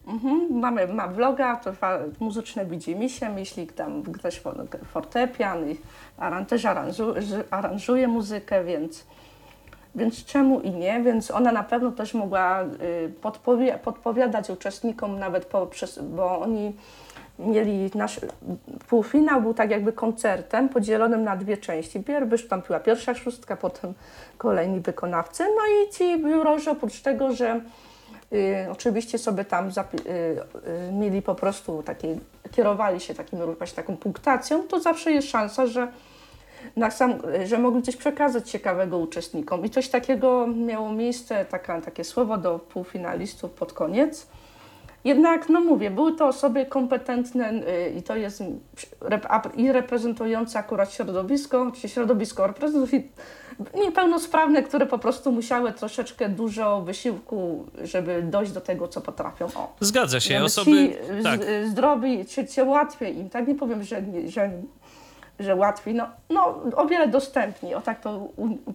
[0.08, 1.72] Mhm, mamy, ma vloga, to
[2.20, 4.42] muzyczne widzimy się, jeśli tam ktoś
[4.92, 5.76] fortepian i
[6.18, 9.06] aran, też aranżuje, aranżuje muzykę, więc,
[9.94, 11.02] więc czemu i nie?
[11.02, 16.72] Więc ona na pewno też mogła y, podpowi podpowiadać uczestnikom nawet poprzez, bo oni
[17.38, 18.20] mieli nasz
[18.88, 22.05] półfinał był tak jakby koncertem podzielonym na dwie części.
[22.27, 23.94] Wystąpiła pierwsza szóstka, potem
[24.38, 25.42] kolejni wykonawcy.
[25.42, 27.61] No i ci jurorzy oprócz tego, że
[28.33, 32.18] Y, oczywiście sobie tam y, y, mieli po prostu takie,
[32.51, 35.88] kierowali się takim, właśnie taką punktacją, to zawsze jest szansa, że,
[36.77, 39.64] na sam, że mogli coś przekazać ciekawego uczestnikom.
[39.64, 44.27] I coś takiego miało miejsce, taka, takie słowo do półfinalistów pod koniec.
[45.04, 47.52] Jednak, no mówię, były to osoby kompetentne
[47.96, 48.42] i to jest
[49.56, 52.54] i reprezentujące akurat środowisko, czy środowisko
[53.74, 59.46] niepełnosprawne, które po prostu musiały troszeczkę dużo wysiłku, żeby dojść do tego, co potrafią.
[59.46, 59.76] O.
[59.80, 60.42] Zgadza się.
[60.42, 60.70] Osoby...
[60.70, 61.40] Ci tak.
[61.70, 64.50] zdrowi, czy, czy łatwiej im, tak nie powiem, że, że
[65.40, 67.74] że łatwiej, no, no o wiele dostępniej.
[67.74, 68.29] O tak to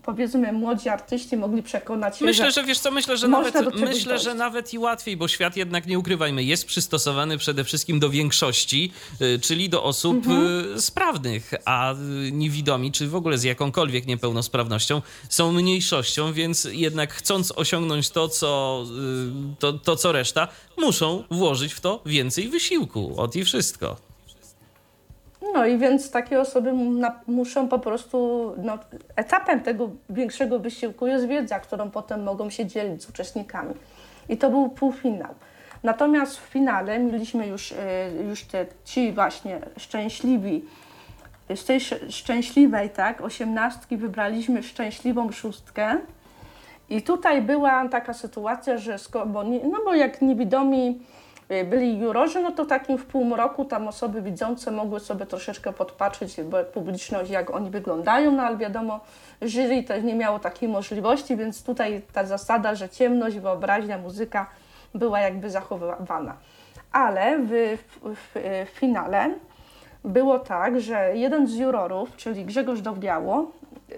[0.03, 2.25] powiedzmy młodzi artyści mogli przekonać się.
[2.25, 5.57] Myślę, że, że wiesz co, myślę, że nawet, myślę, że nawet i łatwiej, bo świat
[5.57, 10.75] jednak nie ukrywajmy, jest przystosowany przede wszystkim do większości, y, czyli do osób mhm.
[10.75, 11.97] Y, sprawnych, a y,
[12.31, 18.83] niewidomi, czy w ogóle z jakąkolwiek niepełnosprawnością są mniejszością, więc jednak chcąc osiągnąć to, co,
[19.59, 20.47] to, to, co reszta,
[20.77, 23.13] muszą włożyć w to więcej wysiłku.
[23.17, 24.12] Ot i wszystko.
[25.53, 26.73] No i więc takie osoby
[27.27, 28.77] muszą po prostu, no,
[29.15, 33.73] etapem tego większego wysiłku jest wiedza, którą potem mogą się dzielić z uczestnikami.
[34.29, 35.33] I to był półfinał.
[35.83, 37.75] Natomiast w finale mieliśmy już, e,
[38.29, 40.65] już te, ci właśnie szczęśliwi,
[41.55, 45.97] z tej szczęśliwej, tak, osiemnastki wybraliśmy szczęśliwą szóstkę.
[46.89, 50.99] I tutaj była taka sytuacja, że, bo, no bo jak niewidomi
[51.49, 56.35] byli jurorzy, no to takim w półmroku tam osoby widzące mogły sobie troszeczkę podpatrzeć,
[56.73, 58.99] publiczność, jak oni wyglądają, no ale wiadomo,
[59.41, 64.49] jury też nie miało takiej możliwości, więc tutaj ta zasada, że ciemność, wyobraźnia, muzyka
[64.95, 66.37] była jakby zachowywana.
[66.91, 68.33] Ale w, w, w,
[68.65, 69.33] w finale
[70.03, 73.51] było tak, że jeden z jurorów, czyli Grzegorz Dowbiało,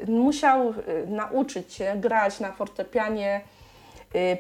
[0.08, 0.74] musiał y,
[1.08, 3.55] nauczyć się grać na fortepianie Y,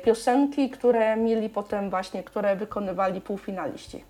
[0.03, 4.03] piosenki, które mieli potem właśnie, które wykonywali półfinaliści.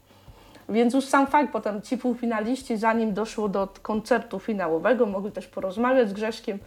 [0.69, 6.10] Więc już sam fakt, potem ci półfinaliści, zanim doszło do koncertu finałowego, mogli też porozmawiać
[6.10, 6.60] z Grzeszkiem,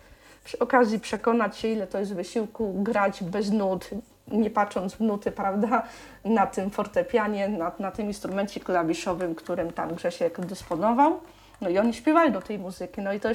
[0.45, 3.91] przy okazji przekonać się, ile to jest wysiłku grać bez nut,
[4.33, 5.83] nie patrząc w nuty, prawda,
[6.25, 11.21] na tym fortepianie, na, na tym instrumencie klawiszowym, którym tam Grzesiek dysponował.
[11.61, 13.01] No i oni śpiewali do tej muzyki.
[13.01, 13.29] No i to,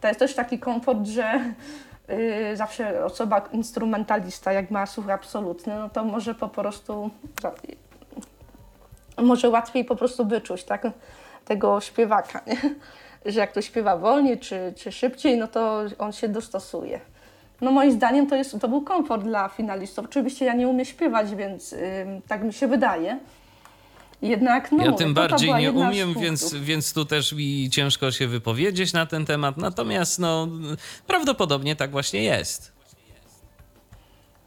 [0.00, 1.54] to jest też taki komfort, że
[2.54, 7.10] zawsze osoba instrumentalista, jak ma słuch absolutny, no to może po prostu,
[9.18, 10.82] może łatwiej po prostu wyczuć tak,
[11.44, 12.56] tego śpiewaka, nie?
[13.32, 17.00] że jak to śpiewa wolniej czy, czy szybciej, no to on się dostosuje.
[17.60, 20.04] No moim zdaniem to, jest, to był komfort dla finalistów.
[20.04, 21.78] Oczywiście ja nie umiem śpiewać, więc yy,
[22.28, 23.18] tak mi się wydaje.
[24.26, 28.92] Jednak, no, ja tym bardziej nie umiem, więc, więc tu też mi ciężko się wypowiedzieć
[28.92, 29.56] na ten temat.
[29.56, 30.48] Natomiast no,
[31.06, 32.75] prawdopodobnie tak właśnie jest.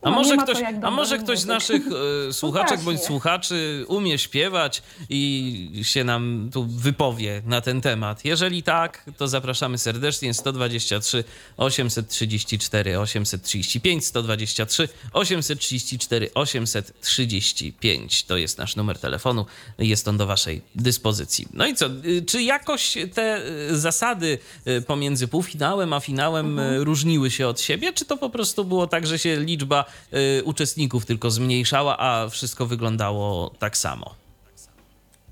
[0.01, 1.81] A, no, może ktoś, a może ktoś z naszych
[2.27, 8.25] e, słuchaczek bądź słuchaczy umie śpiewać i się nam tu wypowie na ten temat?
[8.25, 11.23] Jeżeli tak, to zapraszamy serdecznie 123
[11.57, 19.45] 834 835 123 834 835 to jest nasz numer telefonu,
[19.79, 21.47] jest on do waszej dyspozycji.
[21.53, 26.81] No i co, y, czy jakoś te y, zasady y, pomiędzy półfinałem a finałem mhm.
[26.81, 31.05] różniły się od siebie, czy to po prostu było tak, że się liczba Y, uczestników
[31.05, 34.15] tylko zmniejszała, a wszystko wyglądało tak samo?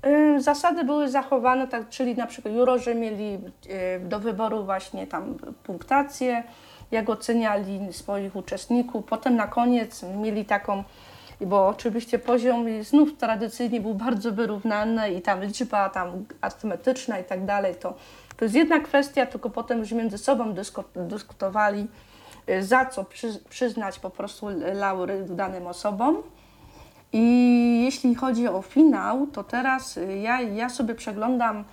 [0.06, 5.34] Y, zasady były zachowane, tak, czyli na przykład jurorzy mieli y, do wyboru właśnie tam
[5.62, 6.42] punktację,
[6.90, 9.04] jak oceniali swoich uczestników.
[9.04, 10.84] Potem na koniec mieli taką,
[11.40, 17.44] bo oczywiście poziom znów tradycyjnie był bardzo wyrównany i tam liczba tam arytmetyczna i tak
[17.44, 17.94] dalej, to,
[18.36, 20.54] to jest jedna kwestia, tylko potem już między sobą
[20.96, 21.86] dyskutowali,
[22.60, 26.22] za co przy, przyznać po prostu laury danym osobom.
[27.12, 31.64] I jeśli chodzi o finał, to teraz y, ja, ja sobie przeglądam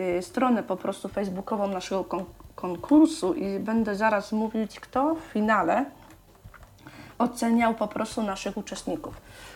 [0.00, 5.84] y, stronę po prostu facebookową naszego kon konkursu i będę zaraz mówić, kto w finale
[7.18, 9.14] oceniał po prostu naszych uczestników.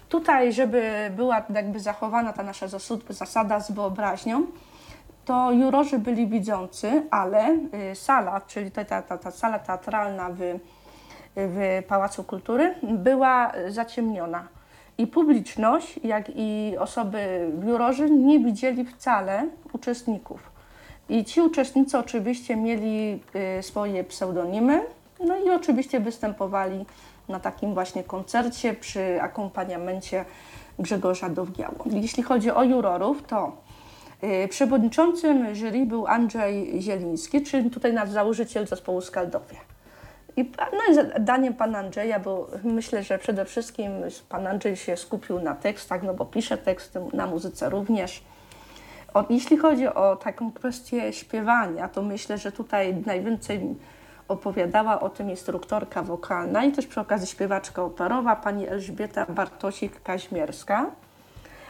[0.08, 2.66] Tutaj, żeby była jakby zachowana ta nasza
[3.08, 4.46] zasada z wyobraźnią,
[5.26, 7.58] to jurorzy byli widzący, ale
[7.92, 10.58] y, sala, czyli ta, ta, ta, ta sala teatralna w,
[11.36, 14.48] w Pałacu Kultury była zaciemniona.
[14.98, 20.50] I publiczność, jak i osoby jurorzy nie widzieli wcale uczestników.
[21.08, 23.20] I ci uczestnicy oczywiście mieli
[23.58, 24.82] y, swoje pseudonimy,
[25.20, 26.86] no i oczywiście występowali
[27.28, 30.24] na takim właśnie koncercie przy akompaniamencie
[30.78, 31.84] Grzegorza Dowgiało.
[31.86, 33.65] Jeśli chodzi o jurorów, to
[34.48, 39.56] przewodniczącym jury był Andrzej Zieliński, czyli tutaj nasz założyciel zespołu Skaldowie.
[40.36, 43.92] I no, zadaniem pana Andrzeja, bo myślę, że przede wszystkim
[44.28, 48.22] pan Andrzej się skupił na tekstach, no bo pisze teksty, na muzyce również.
[49.14, 53.60] O, jeśli chodzi o taką kwestię śpiewania, to myślę, że tutaj najwięcej
[54.28, 60.86] opowiadała o tym instruktorka wokalna i też przy okazji śpiewaczka operowa, pani Elżbieta Bartosik-Kaźmierska.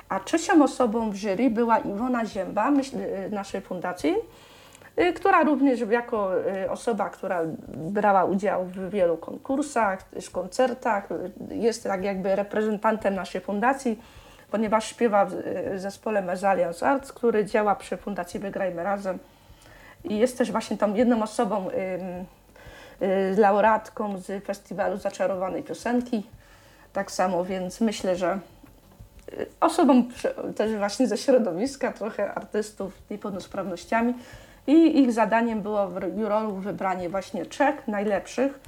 [0.09, 4.15] A trzecią osobą w jury była Iwona Zięba, y, naszej fundacji,
[4.99, 11.09] y, która również jako y, osoba, która brała udział w wielu konkursach, w koncertach,
[11.51, 14.03] jest tak jakby reprezentantem naszej fundacji,
[14.51, 15.33] ponieważ śpiewa w
[15.77, 19.19] zespole Mezalians Arts, który działa przy Fundacji Wygrajmy Razem
[20.05, 21.69] i jest też właśnie tą jedną osobą,
[23.37, 26.27] laureatką z festiwalu Zaczarowanej Piosenki.
[26.93, 28.39] Tak samo, więc myślę, że
[29.61, 30.09] osobom
[30.57, 34.15] też właśnie ze środowiska, trochę artystów z niepełnosprawnościami
[34.67, 38.61] i ich zadaniem było w jurolu wybranie właśnie trzech najlepszych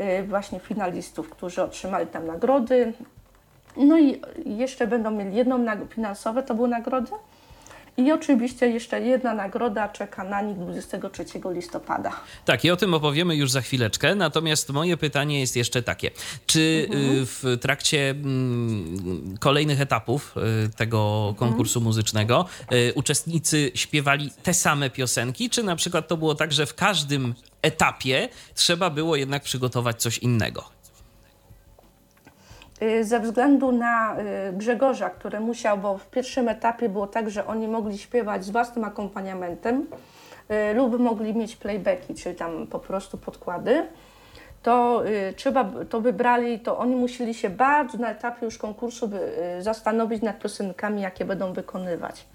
[0.00, 2.92] y, właśnie finalistów, którzy otrzymali tam nagrody.
[3.76, 7.10] No i jeszcze będą mieli jedną finansowe, to były nagrody,
[7.96, 12.12] i oczywiście jeszcze jedna nagroda czeka na nich 23 listopada.
[12.44, 14.14] Tak, i o tym opowiemy już za chwileczkę.
[14.14, 16.10] Natomiast moje pytanie jest jeszcze takie:
[16.46, 17.26] czy mhm.
[17.26, 20.34] w trakcie mm, kolejnych etapów
[20.66, 21.34] y, tego mhm.
[21.34, 21.84] konkursu mhm.
[21.84, 26.74] muzycznego y, uczestnicy śpiewali te same piosenki, czy na przykład to było tak, że w
[26.74, 30.79] każdym etapie trzeba było jednak przygotować coś innego?
[32.82, 34.16] Y, ze względu na
[34.48, 38.50] y, Grzegorza, który musiał, bo w pierwszym etapie było tak, że oni mogli śpiewać z
[38.50, 39.86] własnym akompaniamentem
[40.70, 43.86] y, lub mogli mieć playbacki, czyli tam po prostu podkłady,
[44.62, 45.02] to
[45.36, 49.10] trzeba, to wybrali, to oni musieli się bardzo na etapie już konkursu
[49.60, 52.26] zastanowić nad piosenkami, jakie będą wykonywać.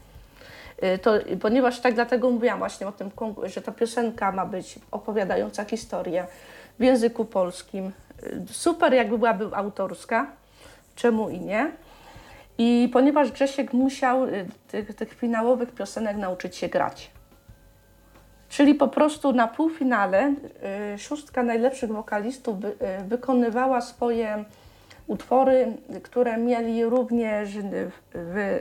[1.01, 3.11] To, ponieważ tak dlatego mówiłam właśnie o tym,
[3.43, 6.27] że ta piosenka ma być opowiadająca historię
[6.79, 7.91] w języku polskim,
[8.51, 10.31] super jakby byłaby autorska,
[10.95, 11.71] czemu i nie.
[12.57, 17.11] I ponieważ Grzesiek musiał y, tych, tych finałowych piosenek nauczyć się grać.
[18.49, 20.33] Czyli po prostu na półfinale
[20.95, 22.73] y, szóstka najlepszych wokalistów y,
[23.07, 24.45] wykonywała swoje
[25.07, 27.49] utwory, które mieli również
[28.13, 28.59] w,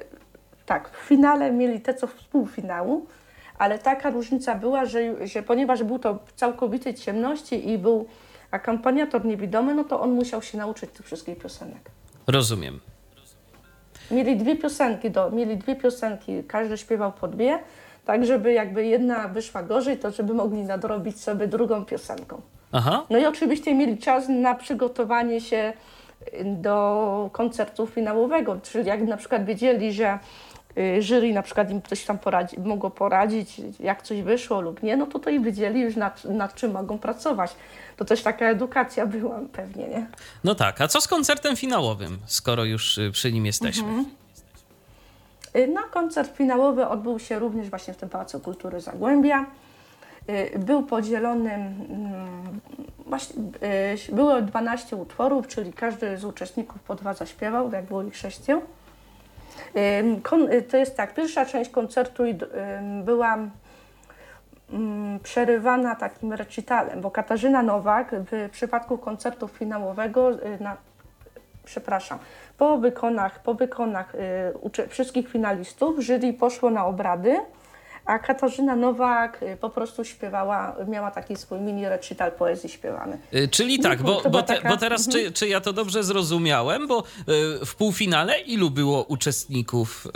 [0.67, 3.07] tak, w finale mieli te, co w półfinału,
[3.59, 8.07] ale taka różnica była, że, że ponieważ był to w całkowitej ciemności i był
[8.55, 11.90] akompaniator niewidomy, no to on musiał się nauczyć tych wszystkich piosenek.
[12.27, 12.81] Rozumiem.
[14.11, 17.59] Mieli dwie piosenki, do, mieli dwie piosenki, każdy śpiewał po dwie,
[18.05, 22.40] tak żeby jakby jedna wyszła gorzej, to żeby mogli nadrobić sobie drugą piosenką.
[22.73, 23.07] Aha.
[23.11, 25.73] No i oczywiście mieli czas na przygotowanie się
[26.45, 30.19] do koncertu finałowego, czyli jak na przykład wiedzieli, że
[31.01, 35.07] jury na przykład im coś tam poradzi, mogło poradzić, jak coś wyszło lub nie, no
[35.07, 37.57] to to i wiedzieli już nad, nad czym mogą pracować.
[37.97, 40.07] To też taka edukacja była pewnie, nie?
[40.45, 43.89] No tak, a co z koncertem finałowym, skoro już y, przy nim jesteśmy?
[43.89, 44.07] Mhm.
[45.57, 49.47] Y, no, koncert finałowy odbył się również właśnie w tym Pałacu Kultury Zagłębia.
[50.59, 52.61] Był podzielony, mm,
[53.07, 53.43] właśnie,
[54.13, 58.63] było 12 utworów, czyli każdy z uczestników po dwa zaśpiewał, jak było ich sześciu.
[59.77, 62.23] Y, to jest tak, pierwsza część koncertu
[63.05, 63.38] była
[64.73, 70.77] mm, przerywana takim recitalem, bo Katarzyna Nowak w przypadku koncertu finałowego, y, na,
[71.64, 72.19] przepraszam,
[72.59, 74.14] po wykonach, po wykonach
[74.79, 77.37] y, wszystkich finalistów jury poszło na obrady
[78.07, 83.19] a Katarzyna Nowak y, po prostu śpiewała, miała taki swój mini recital poezji śpiewany.
[83.35, 84.69] Y, czyli tak, bo, bo, te, taka...
[84.69, 87.03] bo teraz czy, czy ja to dobrze zrozumiałem, bo
[87.61, 90.07] y, w półfinale ilu było uczestników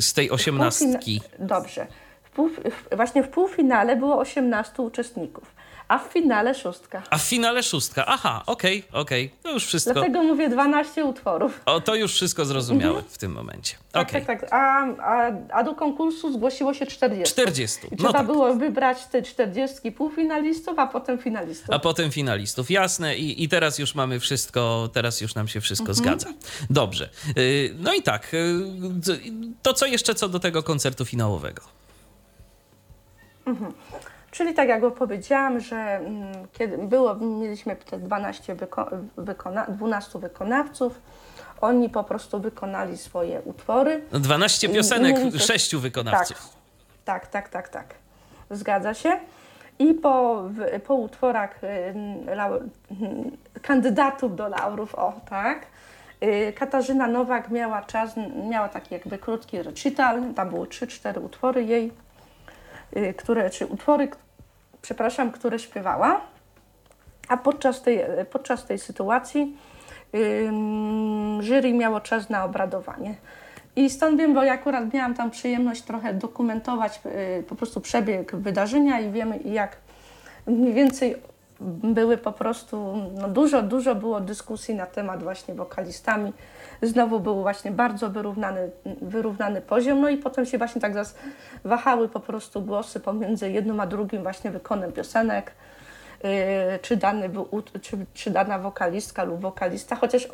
[0.00, 1.20] z tej osiemnastki?
[1.38, 1.86] Dobrze.
[2.22, 2.50] W pół,
[2.96, 5.55] właśnie w półfinale było 18 uczestników
[5.88, 7.02] a w finale szóstka.
[7.10, 9.42] A w finale szóstka, aha, okej, okay, okej, okay.
[9.42, 9.92] to już wszystko.
[9.92, 11.60] Dlatego mówię 12 utworów.
[11.66, 13.12] O, to już wszystko zrozumiałe mhm.
[13.12, 13.76] w tym momencie.
[13.92, 14.24] Tak, okay.
[14.24, 14.52] tak, tak.
[14.52, 17.32] A, a, a, do konkursu zgłosiło się 40.
[17.32, 17.78] 40.
[17.92, 18.26] I trzeba no tak.
[18.26, 21.70] było wybrać te 40 półfinalistów, a potem finalistów.
[21.70, 23.16] A potem finalistów, jasne.
[23.16, 25.96] I, i teraz już mamy wszystko, teraz już nam się wszystko mhm.
[25.96, 26.28] zgadza.
[26.70, 27.08] Dobrze.
[27.38, 28.54] Y, no i tak, y,
[29.62, 31.62] to co jeszcze co do tego koncertu finałowego?
[33.46, 33.72] Mhm.
[34.36, 41.00] Czyli tak jak powiedziałam, że mm, kiedy było, mieliśmy te 12 wyko wykona 12 wykonawców,
[41.60, 44.02] oni po prostu wykonali swoje utwory.
[44.12, 46.36] 12 piosenek, I, 6 wykonawców.
[47.04, 47.94] Tak, tak, tak, tak, tak.
[48.50, 49.20] Zgadza się.
[49.78, 50.44] I po,
[50.86, 51.60] po utworach
[53.62, 55.66] kandydatów do laurów, o tak,
[56.22, 58.10] y, Katarzyna Nowak miała czas,
[58.50, 61.92] miała taki jakby krótki recital, tam były 3-4 utwory jej,
[62.96, 64.08] y, które, czy utwory,
[64.86, 66.20] przepraszam, które śpiewała,
[67.28, 69.56] a podczas tej, podczas tej sytuacji
[70.12, 70.50] yy,
[71.40, 73.14] jury miało czas na obradowanie.
[73.76, 78.36] I stąd wiem, bo ja akurat miałam tam przyjemność trochę dokumentować yy, po prostu przebieg
[78.36, 79.76] wydarzenia i wiemy jak
[80.46, 81.16] mniej więcej
[81.82, 86.32] były po prostu, no dużo, dużo było dyskusji na temat właśnie wokalistami.
[86.82, 88.70] Znowu był właśnie bardzo wyrównany,
[89.02, 90.92] wyrównany poziom, no i potem się właśnie tak
[91.64, 95.52] wahały po prostu głosy pomiędzy jednym a drugim właśnie wykonem piosenek,
[96.24, 96.30] yy,
[96.82, 97.48] czy, dany był,
[97.82, 100.28] czy, czy dana wokalistka lub wokalista, chociaż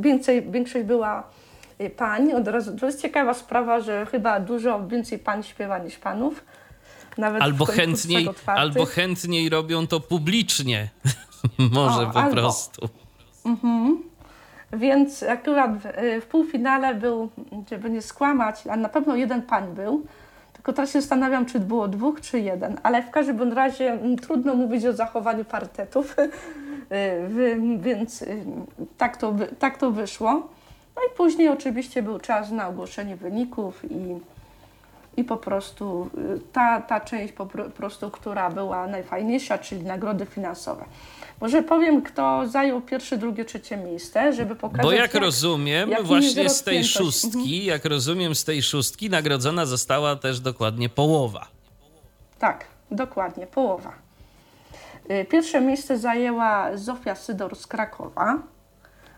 [0.00, 1.22] więcej, większość była
[1.80, 2.32] y, pań.
[2.32, 6.44] Od razu, to jest ciekawa sprawa, że chyba dużo więcej pań śpiewa niż panów.
[7.18, 10.88] Nawet albo, chętniej, albo chętniej robią to publicznie.
[11.72, 12.32] Może o, po albo.
[12.32, 12.88] prostu.
[13.44, 14.09] Mhm.
[14.72, 15.86] Więc akurat w,
[16.22, 17.28] w, półfinale był,
[17.70, 20.02] żeby nie skłamać, a na pewno jeden pań był.
[20.52, 22.80] Tylko teraz się zastanawiam, czy było dwóch, czy jeden.
[22.82, 26.16] Ale w każdym razie m, trudno mówić o zachowaniu parytetów.
[27.78, 28.24] Więc
[28.98, 30.32] tak to, tak to wyszło.
[30.96, 34.20] No i później oczywiście był czas na ogłoszenie wyników i
[35.16, 40.84] i po prostu y, ta, ta część po prostu, która była najfajniejsza, czyli nagrody finansowe.
[41.40, 44.82] Może powiem, kto zajął pierwsze, drugie, trzecie miejsce, żeby pokazać.
[44.82, 47.64] Bo jak, jak rozumiem, jak właśnie z tej szóstki, mhm.
[47.64, 51.48] jak rozumiem, z tej szóstki nagrodzona została też dokładnie połowa.
[52.38, 53.92] Tak, dokładnie, połowa.
[55.10, 58.38] Y, pierwsze miejsce zajęła Zofia Sydor z Krakowa.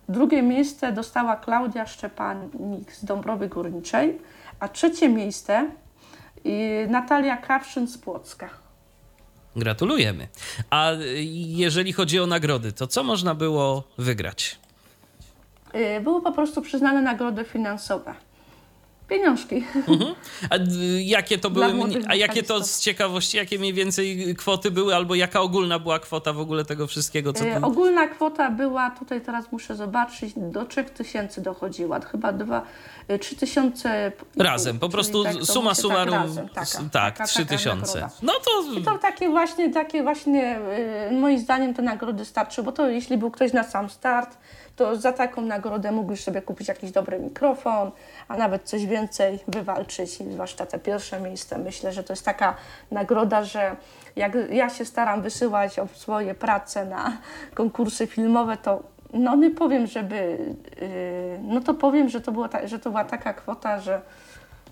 [0.09, 4.19] Drugie miejsce dostała Klaudia Szczepanik z Dąbrowy Górniczej,
[4.61, 5.71] a trzecie miejsce
[6.45, 8.62] i Natalia Krawszyn z Płocka.
[9.57, 10.29] Gratulujemy.
[10.71, 10.91] A
[11.47, 14.59] jeżeli chodzi o nagrody, to co można było wygrać?
[15.75, 18.15] Y, były po prostu przyznane nagrody finansowe
[19.09, 19.65] pieniążki.
[19.89, 20.15] Mhm.
[20.51, 20.55] A
[21.01, 21.67] jakie to były,
[22.09, 26.33] a jakie to z ciekawości, jakie mniej więcej kwoty były, albo jaka ogólna była kwota
[26.33, 27.33] w ogóle tego wszystkiego?
[27.33, 32.63] Co e, ogólna kwota była, tutaj teraz muszę zobaczyć, do 3000 dochodziła, chyba 2,
[33.21, 33.89] 3000.
[33.89, 38.09] E, razem, po prostu tak, suma tak summarum, tak, razem, taka, tak, taka, 3000.
[38.23, 38.79] No to...
[38.79, 43.19] I to takie właśnie, takie właśnie, e, moim zdaniem te nagrody starczy, bo to jeśli
[43.19, 44.39] był ktoś na sam start,
[44.77, 47.91] to za taką nagrodę mógłbyś sobie kupić jakiś dobry mikrofon,
[48.29, 51.59] a nawet coś więcej wywalczyć, zwłaszcza te pierwsze miejsce.
[51.59, 52.57] Myślę, że to jest taka
[52.91, 53.77] nagroda, że
[54.17, 57.19] jak ja się staram wysyłać o swoje prace na
[57.55, 60.39] konkursy filmowe, to no nie powiem, żeby,
[60.81, 64.01] yy, no to powiem, że to, była ta, że to była taka kwota, że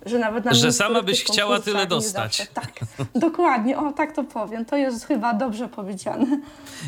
[0.06, 2.48] że nawet na Że sama byś chciała tyle dostać.
[2.54, 2.72] Tak,
[3.14, 4.64] dokładnie, o tak to powiem.
[4.64, 6.40] To jest chyba dobrze powiedziane.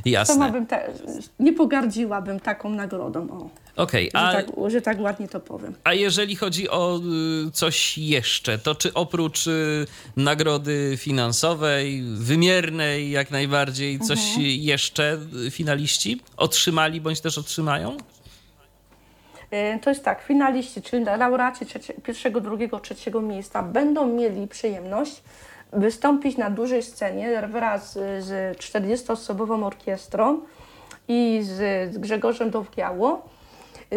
[0.04, 0.34] Jasne.
[0.34, 0.92] Sama bym te,
[1.40, 3.30] nie pogardziłabym taką nagrodą.
[3.30, 3.62] O.
[3.76, 4.32] Okej, okay, a...
[4.32, 5.74] Tak, że tak ładnie to powiem.
[5.84, 7.00] A jeżeli chodzi o
[7.48, 9.86] y, coś jeszcze, to czy oprócz y,
[10.16, 14.46] nagrody finansowej, wymiernej jak najbardziej, coś mhm.
[14.46, 15.18] jeszcze
[15.50, 17.96] finaliści otrzymali bądź też otrzymają?
[19.53, 21.66] E, to jest tak, finaliści, czyli laureaci
[22.03, 25.22] pierwszego, drugiego, trzeciego miejsca będą mieli przyjemność
[25.72, 30.40] wystąpić na dużej scenie wraz z 40-osobową orkiestrą
[31.09, 33.28] i z Grzegorzem Dowgiało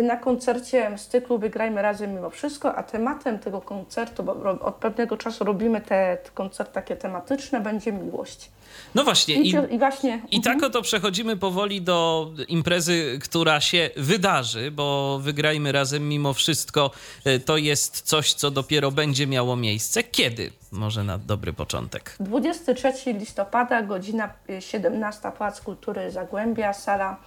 [0.04, 5.18] na koncercie z cyklu Wygrajmy Razem Mimo Wszystko, a tematem tego koncertu, bo od pewnego
[5.18, 8.50] czasu robimy te koncerty takie tematyczne, będzie miłość.
[8.96, 9.36] No właśnie.
[9.36, 15.72] I, i, właśnie, i tak oto przechodzimy powoli do imprezy, która się wydarzy, bo wygrajmy
[15.72, 16.92] razem mimo wszystko.
[17.26, 20.04] E, to jest coś, co dopiero będzie miało miejsce.
[20.04, 20.52] Kiedy?
[20.72, 22.16] Może na dobry początek.
[22.20, 24.30] 23 listopada, godzina
[24.60, 27.18] 17, Pałac Kultury Zagłębia, sala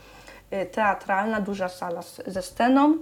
[0.72, 2.98] teatralna, duża sala ze sceną.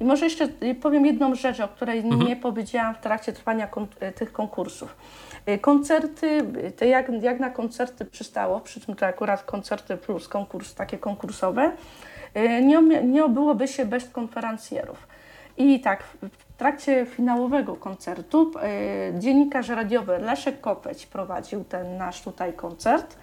[0.00, 0.48] I może jeszcze
[0.82, 2.22] powiem jedną rzecz, o której mhm.
[2.22, 4.96] nie powiedziałam w trakcie trwania kon e, tych konkursów.
[5.48, 6.42] Y, koncerty,
[6.76, 11.72] to jak, jak na koncerty przystało, przy czym to akurat koncerty plus konkurs, takie konkursowe,
[12.36, 15.06] y, nie, nie obyłoby się bez konferencjerów.
[15.56, 18.52] I tak, w trakcie finałowego koncertu
[19.14, 23.16] y, dziennikarz radiowy Leszek Kopeć prowadził ten nasz tutaj koncert,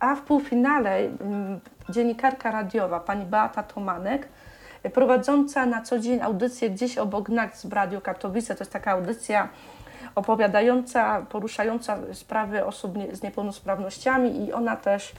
[0.00, 1.00] a w półfinale
[1.88, 4.28] dziennikarka radiowa pani Beata Tomanek,
[4.94, 9.48] prowadząca na co dzień audycję gdzieś obok nas w Radio Katowice, to jest taka audycja
[10.14, 15.12] opowiadająca, poruszająca sprawy osób z niepełnosprawnościami i ona też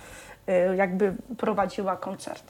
[0.49, 2.43] y, jakby prowadziła koncert.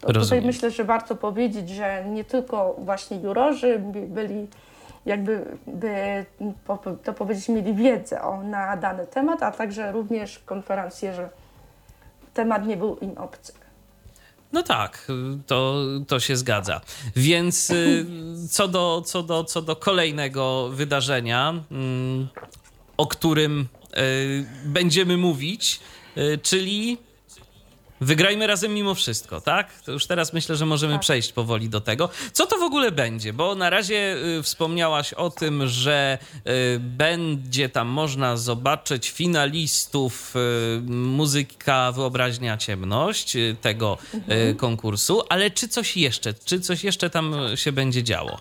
[0.00, 4.48] Tutaj myślę, że warto powiedzieć, że nie tylko właśnie jurorzy byli
[5.06, 6.26] jakby by,
[7.04, 11.28] to powiedzieć, mieli wiedzę o, na dany temat, a także również konferencjerze.
[12.34, 13.52] Temat nie był im obcy.
[14.52, 15.06] No tak,
[15.46, 16.80] to, to się zgadza.
[17.16, 18.06] Więc y,
[18.50, 22.28] co do, co, do, co do kolejnego wydarzenia, mm,
[22.96, 25.80] o którym y, będziemy mówić,
[26.16, 26.98] y, czyli
[28.02, 29.72] Wygrajmy razem mimo wszystko, tak?
[29.84, 31.00] To już teraz myślę, że możemy tak.
[31.02, 32.08] przejść powoli do tego.
[32.32, 33.32] Co to w ogóle będzie?
[33.32, 40.80] Bo na razie y, wspomniałaś o tym, że y, będzie tam można zobaczyć finalistów y,
[40.90, 44.56] muzyka Wyobraźnia Ciemność y, tego y, mhm.
[44.56, 46.34] konkursu, ale czy coś jeszcze?
[46.34, 48.40] Czy coś jeszcze tam się będzie działo?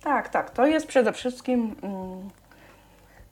[0.00, 0.50] Tak, tak.
[0.50, 1.76] To jest przede wszystkim.
[1.82, 2.30] Mm,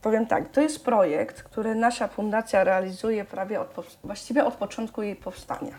[0.05, 3.69] Powiem tak, to jest projekt, który nasza fundacja realizuje prawie od,
[4.05, 5.79] właściwie od początku jej powstania.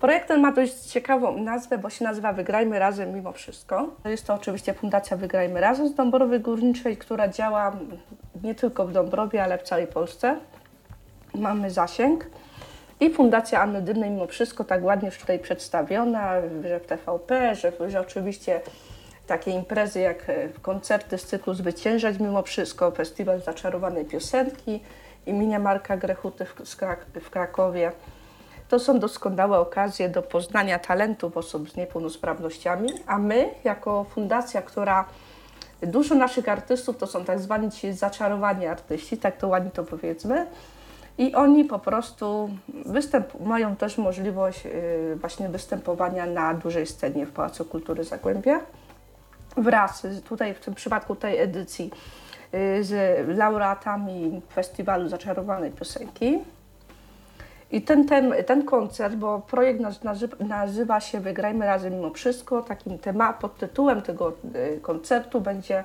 [0.00, 3.88] Projekt ten ma dość ciekawą nazwę, bo się nazywa Wygrajmy Razem mimo wszystko.
[4.04, 7.76] Jest to oczywiście Fundacja Wygrajmy Razem z Dąbrowy Górniczej, która działa
[8.42, 10.36] nie tylko w Dąbrowie, ale w całej Polsce.
[11.34, 12.26] Mamy zasięg.
[13.00, 16.32] I Fundacja Anny Dymnej mimo wszystko tak ładnie już tutaj przedstawiona,
[16.62, 18.60] że w TVP, że, że oczywiście
[19.28, 24.80] takie imprezy jak e, koncerty z cyklu Zwyciężać mimo wszystko, festiwal zaczarowanej piosenki
[25.26, 27.92] imienia Marka Grechuty w, Krak w Krakowie.
[28.68, 35.04] To są doskonałe okazje do poznania talentów osób z niepełnosprawnościami, a my jako fundacja, która
[35.82, 40.46] dużo naszych artystów to są tak zwani ci zaczarowani artyści, tak to ładnie to powiedzmy,
[41.18, 42.50] i oni po prostu
[42.86, 48.60] występ, mają też możliwość yy, właśnie występowania na dużej scenie w Pałacu Kultury Zagłębia
[49.62, 51.90] wraz, tutaj w tym przypadku tej edycji,
[52.54, 56.38] y, z laureatami Festiwalu Zaczarowanej Piosenki.
[57.70, 59.80] I ten, ten, ten koncert, bo projekt
[60.40, 65.84] nazywa się Wygrajmy razem mimo wszystko, takim temat, pod tytułem tego y, koncertu będzie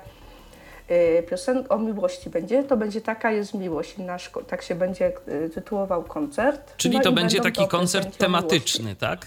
[0.90, 5.12] y, piosenka o miłości będzie, to będzie Taka jest miłość, nasz, tak się będzie
[5.54, 6.76] tytułował koncert.
[6.76, 9.26] Czyli no to będzie taki koncert tematyczny, tak?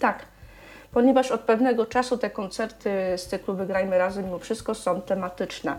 [0.00, 0.33] Tak
[0.94, 5.76] ponieważ od pewnego czasu te koncerty z cyklu Wygrajmy Razem mimo wszystko są tematyczne.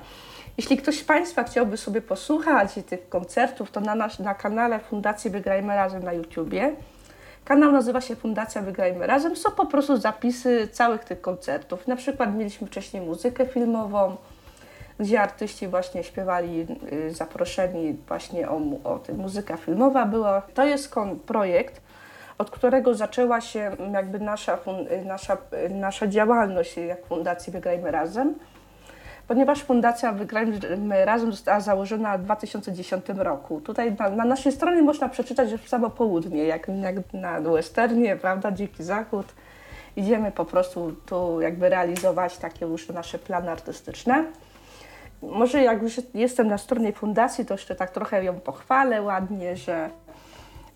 [0.58, 5.32] Jeśli ktoś z Państwa chciałby sobie posłuchać tych koncertów, to na, nasz, na kanale Fundacji
[5.32, 6.76] Wygrajmy Razem na YouTubie,
[7.46, 11.88] kanał nazywa się Fundacja Wygrajmy Razem, są po prostu zapisy całych tych koncertów.
[11.88, 14.18] Na przykład mieliśmy wcześniej muzykę filmową,
[15.00, 20.42] gdzie artyści właśnie śpiewali y, zaproszeni właśnie o, o muzyka filmowa była.
[20.54, 20.96] To jest
[21.26, 21.85] projekt,
[22.38, 24.58] od którego zaczęła się jakby nasza,
[25.06, 25.38] nasza,
[25.70, 28.36] nasza działalność jak Fundacji Wygrajmy Razem,
[29.28, 33.62] ponieważ Fundacja Wygrajmy Razem została założona w 2010 roku.
[33.62, 38.16] Tutaj na, na naszej stronie można przeczytać, że w samo południe, jak, jak na westernie,
[38.16, 39.26] prawda, Dziki Zachód.
[39.96, 44.26] Idziemy po prostu tu jakby realizować takie już nasze plany artystyczne.
[45.22, 49.90] Może jak już jestem na stronie fundacji, to jeszcze tak trochę ją pochwalę ładnie, że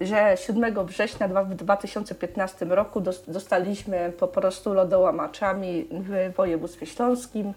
[0.01, 7.53] że 7 września w 2015 roku dostaliśmy po prostu lodołamaczami w województwie śląskim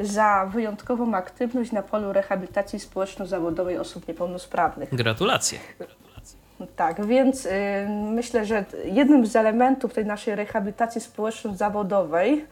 [0.00, 4.94] za wyjątkową aktywność na polu rehabilitacji społeczno-zawodowej osób niepełnosprawnych.
[4.94, 5.58] Gratulacje.
[6.76, 7.50] Tak, więc y,
[7.88, 12.44] myślę, że jednym z elementów tej naszej rehabilitacji społeczno-zawodowej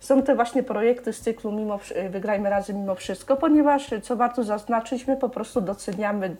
[0.00, 5.06] są te właśnie projekty z cyklu mimo, Wygrajmy Razem Mimo Wszystko, ponieważ, co warto zaznaczyć,
[5.06, 6.36] my po prostu doceniamy Y,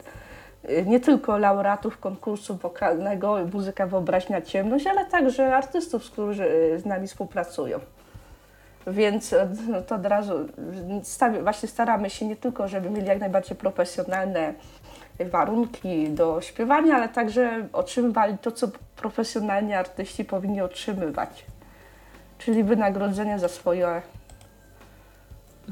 [0.87, 7.09] nie tylko laureatów konkursu wokalnego Muzyka Wyobraźnia Ciemność, ale także artystów, którzy y, z nami
[7.09, 7.81] współpracują.
[8.87, 10.35] Więc y, no, to od razu
[11.43, 14.55] właśnie staramy się nie tylko, żeby mieli jak najbardziej profesjonalne
[15.21, 21.45] warunki do śpiewania, ale także otrzymywali to, co profesjonalni artyści powinni otrzymywać.
[22.39, 24.03] Czyli wynagrodzenie za swoje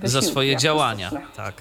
[0.02, 1.54] Za swoje działania, tak.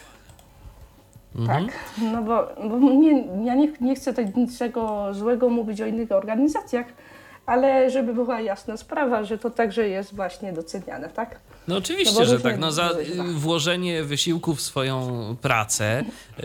[1.35, 1.65] Mhm.
[1.65, 6.11] Tak, no bo, bo nie, ja nie, nie chcę tutaj niczego złego mówić o innych
[6.11, 6.85] organizacjach,
[7.45, 11.39] ale żeby była jasna sprawa, że to także jest właśnie doceniane, tak?
[11.67, 12.59] No oczywiście, no że tak.
[12.59, 12.89] No za
[13.33, 15.07] włożenie wysiłku w swoją
[15.41, 16.03] pracę,
[16.39, 16.43] y,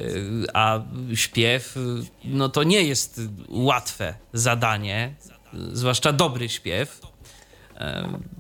[0.54, 0.80] a
[1.14, 1.74] śpiew,
[2.24, 5.14] no to nie jest łatwe zadanie,
[5.72, 7.00] zwłaszcza dobry śpiew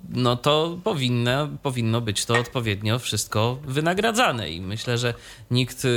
[0.08, 4.50] no to powinno, powinno być to odpowiednio wszystko wynagradzane.
[4.50, 5.14] I myślę, że
[5.50, 5.88] nikt y,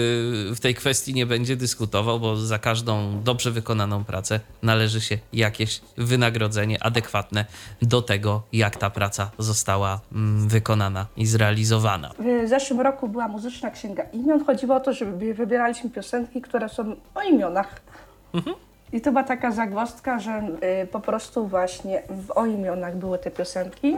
[0.55, 5.81] w tej kwestii nie będzie dyskutował, bo za każdą dobrze wykonaną pracę należy się jakieś
[5.97, 7.45] wynagrodzenie adekwatne
[7.81, 12.11] do tego, jak ta praca została mm, wykonana i zrealizowana.
[12.19, 14.45] W zeszłym roku była muzyczna księga imion.
[14.45, 17.81] Chodziło o to, żeby wybieraliśmy piosenki, które są o imionach.
[18.33, 18.55] Mhm.
[18.93, 20.41] I to była taka zagwozdka, że
[20.83, 23.97] y, po prostu właśnie w o imionach były te piosenki.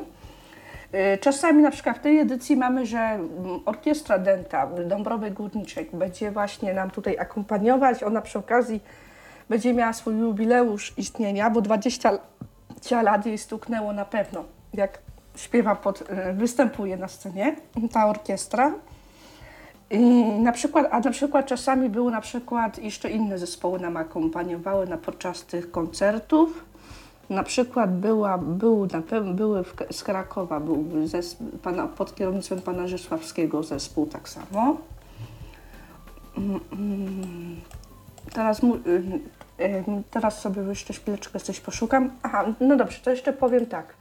[0.93, 3.29] Y, czasami na przykład w tej edycji mamy, że mm,
[3.65, 8.03] orkiestra Denta Dąbrowy Górniczek będzie właśnie nam tutaj akompaniować.
[8.03, 8.79] Ona przy okazji
[9.49, 12.11] będzie miała swój jubileusz istnienia, bo 20
[13.03, 14.99] lat jej stuknęło na pewno, jak
[15.35, 17.55] śpiewa, pod, y, występuje na scenie
[17.93, 18.71] ta orkiestra.
[19.91, 24.87] I na przykład, a na przykład czasami były na przykład jeszcze inne zespoły nam akompaniowały
[24.87, 26.65] na podczas tych koncertów.
[27.29, 32.61] Na przykład była, był, na pewno, były w, z Krakowa, był zespół, pana, pod kierownictwem
[32.61, 34.77] pana Rzeszławskiego zespół tak samo.
[38.33, 38.61] Teraz,
[40.11, 42.09] teraz sobie jeszcze chwileczkę coś poszukam.
[42.23, 44.00] Aha, no dobrze, to jeszcze powiem tak.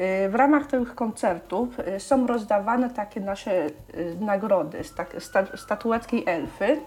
[0.00, 4.84] Y, W ramach tych koncertów y, są rozdawane takie nasze y, nagrody,
[5.18, 6.80] sta- statuetki elfy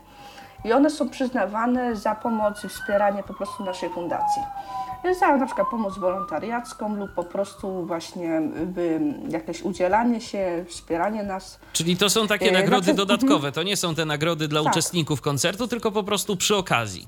[0.66, 4.42] i one są przyznawane za pomoc i wspieranie po prostu naszej fundacji.
[5.20, 8.42] Za na przykład pomoc wolontariacką lub po prostu właśnie
[9.30, 11.60] jakieś udzielanie się, wspieranie nas.
[11.74, 14.72] Czyli to są takie nagrody znaczy- dodatkowe, to nie są te nagrody dla Tak.
[14.74, 17.08] uczestników koncertu, tylko po prostu przy okazji.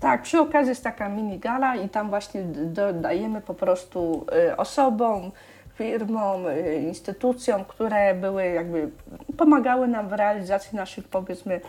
[0.00, 5.32] Tak, przy okazji jest taka mini gala i tam właśnie dodajemy po prostu y, osobom,
[5.74, 8.90] firmom, y, instytucjom, które były jakby
[9.36, 11.60] pomagały nam w realizacji naszych powiedzmy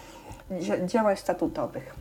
[0.51, 1.95] dzia- działań statutowych.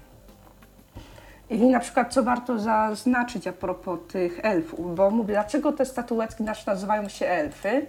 [1.50, 6.42] I na przykład co warto zaznaczyć a propos tych elfów, bo mówię, dlaczego te statuetki
[6.42, 7.86] nasze nazywają się elfy?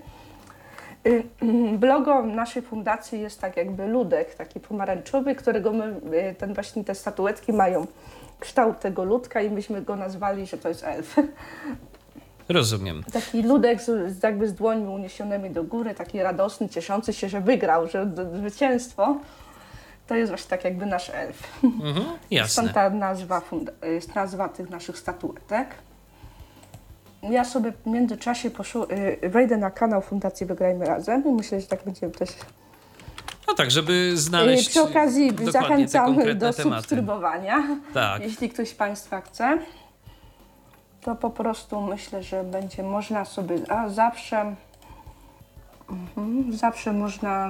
[1.07, 1.23] Y,
[1.87, 5.95] Logo naszej fundacji jest tak jakby ludek, taki pomarańczowy, którego my,
[6.37, 7.87] ten właśnie te statuetki mają
[8.39, 11.15] kształt tego ludka i myśmy go nazwali, że to jest elf.
[12.49, 13.03] Rozumiem.
[13.13, 17.87] Taki ludek z, jakby z dłońmi uniesionymi do góry, taki radosny, cieszący się, że wygrał,
[17.87, 19.17] że zwycięstwo.
[20.07, 21.43] To jest właśnie tak jakby nasz elf.
[21.63, 22.49] Mhm, jasne.
[22.51, 23.41] Stąd ta nazwa,
[23.83, 25.67] jest nazwa tych naszych statuetek.
[27.23, 28.49] Ja sobie w międzyczasie
[29.23, 32.29] y, wejdę na kanał Fundacji Wygrajmy Razem i myślę, że tak będziemy też
[33.47, 36.63] No tak, żeby znaleźć Przy okazji zachęcamy do tematy.
[36.81, 37.63] subskrybowania.
[37.93, 38.21] Tak.
[38.21, 39.57] Jeśli ktoś z Państwa chce,
[41.01, 44.55] to po prostu myślę, że będzie można sobie, a zawsze,
[45.89, 47.49] mhm, zawsze można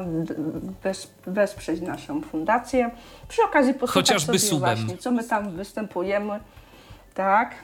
[0.84, 2.92] wes, wesprzeć naszą fundację.
[3.28, 4.76] Przy okazji posłuchać Chociażby sobie subem.
[4.78, 6.40] właśnie, co my tam występujemy.
[7.14, 7.56] Tak.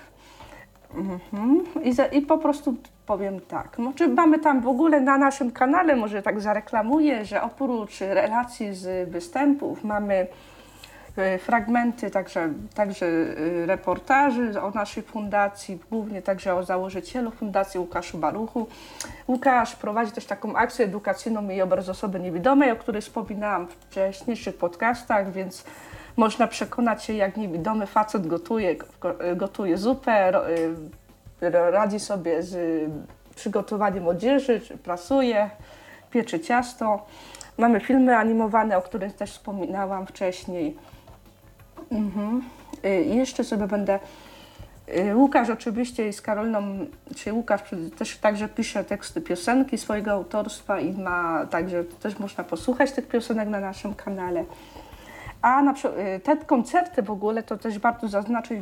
[0.95, 1.63] Mhm.
[1.83, 2.75] I, za, I po prostu
[3.05, 7.99] powiem tak, może mamy tam w ogóle na naszym kanale, może tak zareklamuję, że oprócz
[7.99, 10.27] relacji z występów mamy
[11.17, 18.17] e, fragmenty także, także e, reportaży o naszej fundacji, głównie także o założycielu fundacji Łukaszu
[18.17, 18.67] Baluchu.
[19.27, 24.57] Łukasz prowadzi też taką akcję edukacyjną i obraz osoby niewidomej, o której wspominałam w wcześniejszych
[24.57, 25.65] podcastach, więc
[26.17, 30.43] można przekonać się, jak niewidomy facet gotuje, go- gotuje zupę, ro-
[31.49, 32.55] radzi sobie z
[33.35, 35.49] przygotowaniem odzieży, czy prasuje,
[36.11, 37.05] pieczy ciasto.
[37.57, 40.77] Mamy filmy animowane, o których też wspominałam wcześniej.
[41.91, 42.41] Mhm.
[42.85, 43.99] Y, I jeszcze sobie będę.
[44.97, 46.61] y, Łukasz oczywiście z Karoliną,
[47.15, 47.61] czy Łukasz
[47.97, 53.49] też także pisze teksty piosenki swojego autorstwa i ma także też można posłuchać tych piosenek
[53.49, 54.45] na naszym kanale.
[55.43, 58.59] A na przykład y, te koncerty w ogóle, to też warto zaznaczyć,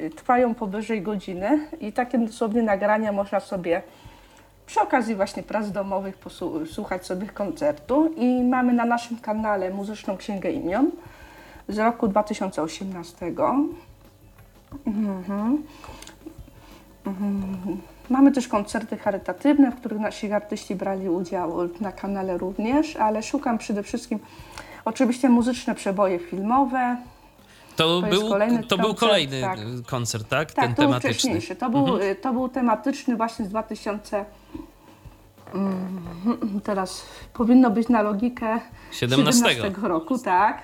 [0.00, 3.82] y, trwają powyżej godziny i takie dosłownie nagrania można sobie
[4.66, 10.50] przy okazji właśnie prac domowych posłuchać sobie koncertu i mamy na naszym kanale Muzyczną Księgę
[10.50, 10.90] Imion
[11.68, 13.26] z roku 2018.
[14.86, 15.62] Mhm.
[17.06, 17.80] Mhm.
[18.10, 23.58] Mamy też koncerty charytatywne, w których nasi artyści brali udział na kanale również, ale szukam
[23.58, 24.18] przede wszystkim
[24.84, 26.96] oczywiście muzyczne przeboje filmowe.
[27.76, 29.58] To, To był, kolejny to był koncert, kolejny tak.
[29.86, 30.52] koncert, tak?
[30.52, 31.14] Tak, Ten to był tematyczny.
[31.14, 31.56] wcześniejszy.
[31.56, 34.24] To był, y, to był tematyczny właśnie z 2000.
[35.54, 38.60] Mm, teraz powinno być na logikę
[38.92, 39.72] 17.
[39.82, 40.62] roku, tak.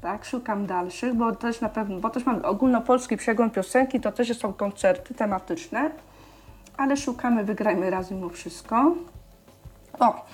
[0.00, 4.38] Tak, szukam dalszych, bo też na pewno, bo też mam ogólnopolski przegląd piosenki, to też
[4.38, 5.90] są koncerty tematyczne,
[6.76, 8.94] ale szukamy, wygrajmy razem mimo wszystko.
[10.00, 10.26] O,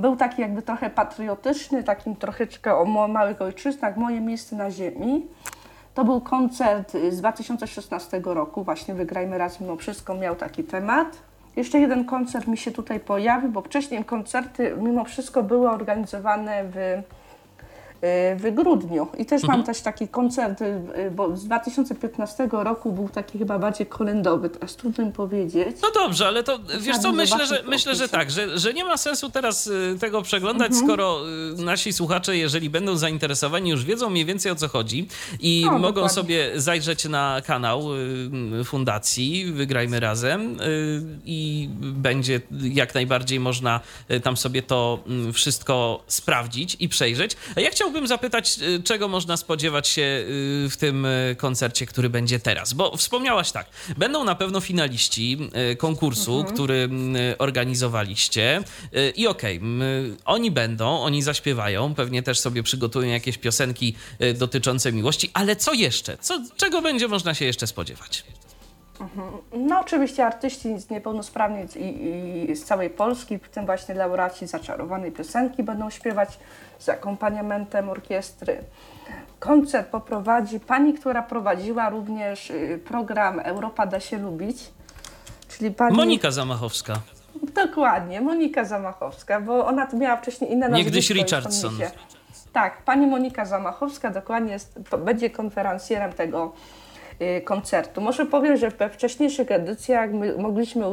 [0.00, 5.26] był taki jakby trochę patriotyczny, takim troszeczkę o małych ojczyznach, moje miejsce na ziemi.
[5.94, 11.22] To był koncert z 2016 roku, właśnie Wygrajmy Raz Mimo Wszystko miał taki temat.
[11.56, 17.02] Jeszcze jeden koncert mi się tutaj pojawił, bo wcześniej koncerty mimo wszystko były organizowane w,
[18.36, 19.06] w grudniu.
[19.18, 23.86] I też mam też taki koncert, y, bo z 2015 roku był taki chyba bardziej
[23.86, 25.76] kolędowy, teraz trudno mi powiedzieć.
[25.82, 28.96] No dobrze, ale to wiesz co, myślę, że, myślę, że tak, że, że nie ma
[28.96, 30.86] sensu teraz y, tego przeglądać, Mhm.
[30.86, 31.20] skoro
[31.58, 35.08] y, nasi słuchacze, jeżeli będą zainteresowani, już wiedzą mniej więcej o co chodzi
[35.40, 36.08] i No, mogą dokładnie.
[36.14, 37.82] sobie zajrzeć na kanał
[38.60, 43.80] y, fundacji Wygrajmy Razem y, i będzie jak najbardziej można
[44.10, 47.36] y, tam sobie to mm, wszystko sprawdzić i przejrzeć.
[47.56, 50.24] A ja chciałbym chciałbym zapytać, y, czego można spodziewać się y,
[50.70, 52.72] w tym y, koncercie, który będzie teraz?
[52.72, 53.66] Bo wspomniałaś tak,
[53.96, 55.38] będą na pewno finaliści
[55.78, 56.54] konkursu, mhm.
[56.54, 56.88] który
[57.38, 58.62] organizowaliście
[59.16, 63.94] i okej, okay, oni będą, oni zaśpiewają, pewnie też sobie przygotują jakieś piosenki
[64.34, 66.18] dotyczące miłości, ale co jeszcze?
[66.18, 68.24] Co, czego będzie można się jeszcze spodziewać?
[69.02, 69.32] Mhm.
[69.52, 75.12] No oczywiście artyści z niepełnosprawni i, i, z całej Polski, w tym właśnie laureaci zaczarowanej
[75.12, 76.38] piosenki będą śpiewać
[76.82, 78.64] z akompaniamentem orkiestry.
[79.38, 84.70] Koncert poprowadzi pani, która prowadziła również y, program Europa da się lubić,
[85.48, 85.96] czyli pani...
[85.96, 86.94] Monika Zamachowska.
[87.54, 90.84] Dokładnie, Monika Zamachowska, bo ona miała wcześniej inne nazwisko.
[90.84, 91.78] Niegdyś Richardson.
[92.52, 96.52] Tak, pani Monika Zamachowska dokładnie jest, będzie konferencjerem tego
[97.22, 98.00] Y, koncertu.
[98.00, 100.84] Może powiem, że we wcześniejszych edycjach mogliśmy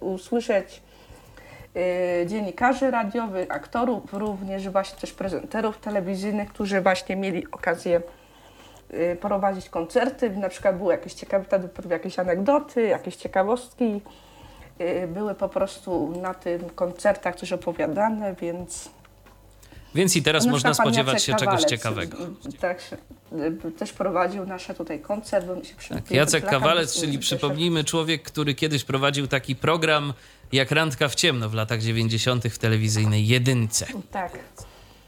[0.00, 0.82] usłyszeć
[2.26, 8.02] dziennikarzy radiowych, aktorów również, właśnie też prezenterów telewizyjnych, którzy właśnie mieli okazję
[8.94, 10.30] y, prowadzić koncerty.
[10.30, 14.00] Na przykład były jakieś ciekawe, wtedy jakieś anegdoty, jakieś ciekawostki.
[15.08, 18.90] Były po prostu na tym koncertach coś opowiadane, więc
[19.96, 22.16] więc i teraz można spodziewać się czegoś ciekawego.
[22.60, 22.78] Tak,
[23.78, 25.46] też prowadził nasze tutaj koncert.
[25.88, 30.12] Tak, Jacek Kawalec, czyli przypomnijmy człowiek, który kiedyś prowadził taki program
[30.52, 32.44] jak Randka w ciemno w latach 90.
[32.44, 33.86] w telewizyjnej jedynce.
[34.10, 34.32] Tak.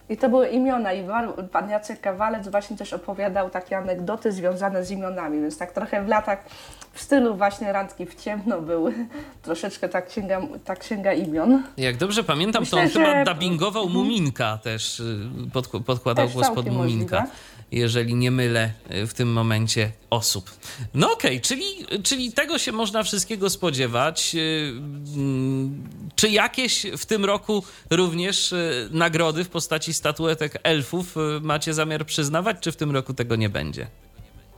[0.08, 1.04] I to były imiona i
[1.52, 6.08] pan Jacek Kawalec właśnie też opowiadał takie anegdoty związane z imionami, więc tak trochę w
[6.08, 6.44] latach
[6.92, 8.94] w stylu właśnie randki w ciemno były
[9.42, 11.62] troszeczkę ta księga, ta księga imion.
[11.76, 13.00] Jak dobrze pamiętam, Myślę, to on że...
[13.00, 14.04] chyba dubbingował mhm.
[14.04, 17.20] Muminka też, y, pod, podkładał też głos pod Muminka.
[17.20, 20.50] Możliwe jeżeli nie mylę y, w tym momencie osób.
[20.94, 21.64] No okej, okay, czyli,
[22.02, 24.34] czyli tego się można wszystkiego spodziewać.
[24.34, 24.72] Y,
[25.16, 28.54] mm, czy jakieś w tym roku również
[28.90, 33.86] nagrody w postaci statuetek elfów macie zamiar przyznawać, czy w tym roku tego nie będzie?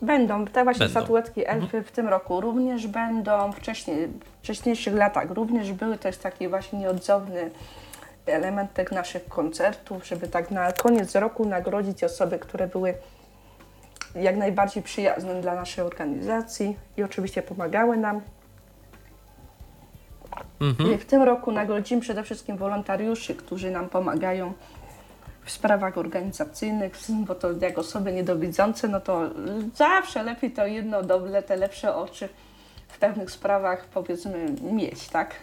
[0.03, 1.01] Będą, te właśnie będą.
[1.01, 1.85] statuetki elfy mhm.
[1.85, 6.79] w tym roku również będą, wcześniej, w wcześniejszych latach również były, to jest taki właśnie
[6.79, 7.51] nieodzowny
[8.27, 12.95] element tych naszych koncertów, żeby tak na koniec roku nagrodzić osoby, które były
[14.15, 18.21] jak najbardziej przyjazne dla naszej organizacji i oczywiście pomagały nam.
[20.61, 20.99] Mhm.
[20.99, 24.53] W tym roku nagrodzimy przede wszystkim wolontariuszy, którzy nam pomagają
[25.45, 29.31] w sprawach organizacyjnych, bo to jak osoby niedowidzące, no to
[29.75, 32.29] zawsze lepiej to jedno dobre, te lepsze oczy
[32.89, 35.35] w pewnych sprawach powiedzmy mieć, tak?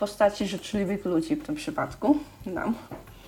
[0.00, 2.74] Postaci życzliwych ludzi w tym przypadku nam.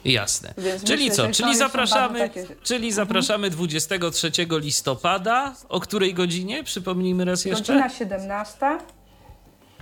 [0.05, 0.55] Jasne.
[0.59, 1.33] Więc czyli myślę, co?
[1.33, 2.47] Czyli zapraszamy, takie...
[2.63, 2.93] czyli mhm.
[2.93, 5.55] zapraszamy 23 listopada.
[5.69, 6.65] O której godzinie?
[6.65, 7.73] Przypomnijmy raz jeszcze.
[7.73, 8.79] Godzina 17.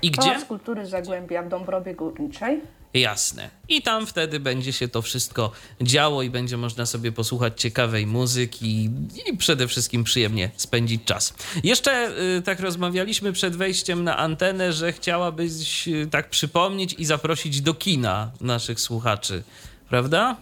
[0.03, 0.31] I gdzie?
[0.31, 2.61] Pałac Kultury Zagłębia w Dąbrowie Górniczej.
[2.95, 3.51] Jasne.
[3.69, 8.91] I tam wtedy będzie się to wszystko działo i będzie można sobie posłuchać ciekawej muzyki
[9.27, 11.35] i przede wszystkim przyjemnie spędzić czas.
[11.65, 17.61] Jeszcze y, tak rozmawialiśmy przed wejściem na antenę, że chciałabyś y, tak przypomnieć i zaprosić
[17.61, 19.43] do kina naszych słuchaczy,
[19.89, 20.37] prawda?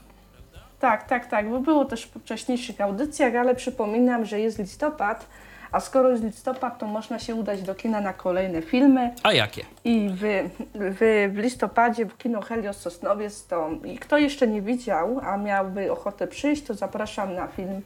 [0.81, 5.27] Tak, tak, tak, bo było też w wcześniejszych audycjach, ale przypominam, że jest listopad
[5.73, 9.14] a skoro jest listopad, to można się udać do kina na kolejne filmy.
[9.23, 9.64] A jakie?
[9.85, 15.21] I w, w, w listopadzie w kino Helios Sosnowiec to i kto jeszcze nie widział,
[15.23, 17.83] a miałby ochotę przyjść, to zapraszam na film,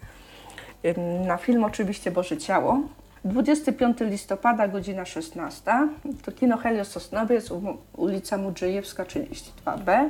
[1.27, 2.81] na film oczywiście Boże Ciało.
[3.25, 5.89] 25 listopada, godzina 16.
[6.25, 7.51] To kino Helios Sosnowiec,
[7.97, 10.09] ulica Mudrzejewska 32B.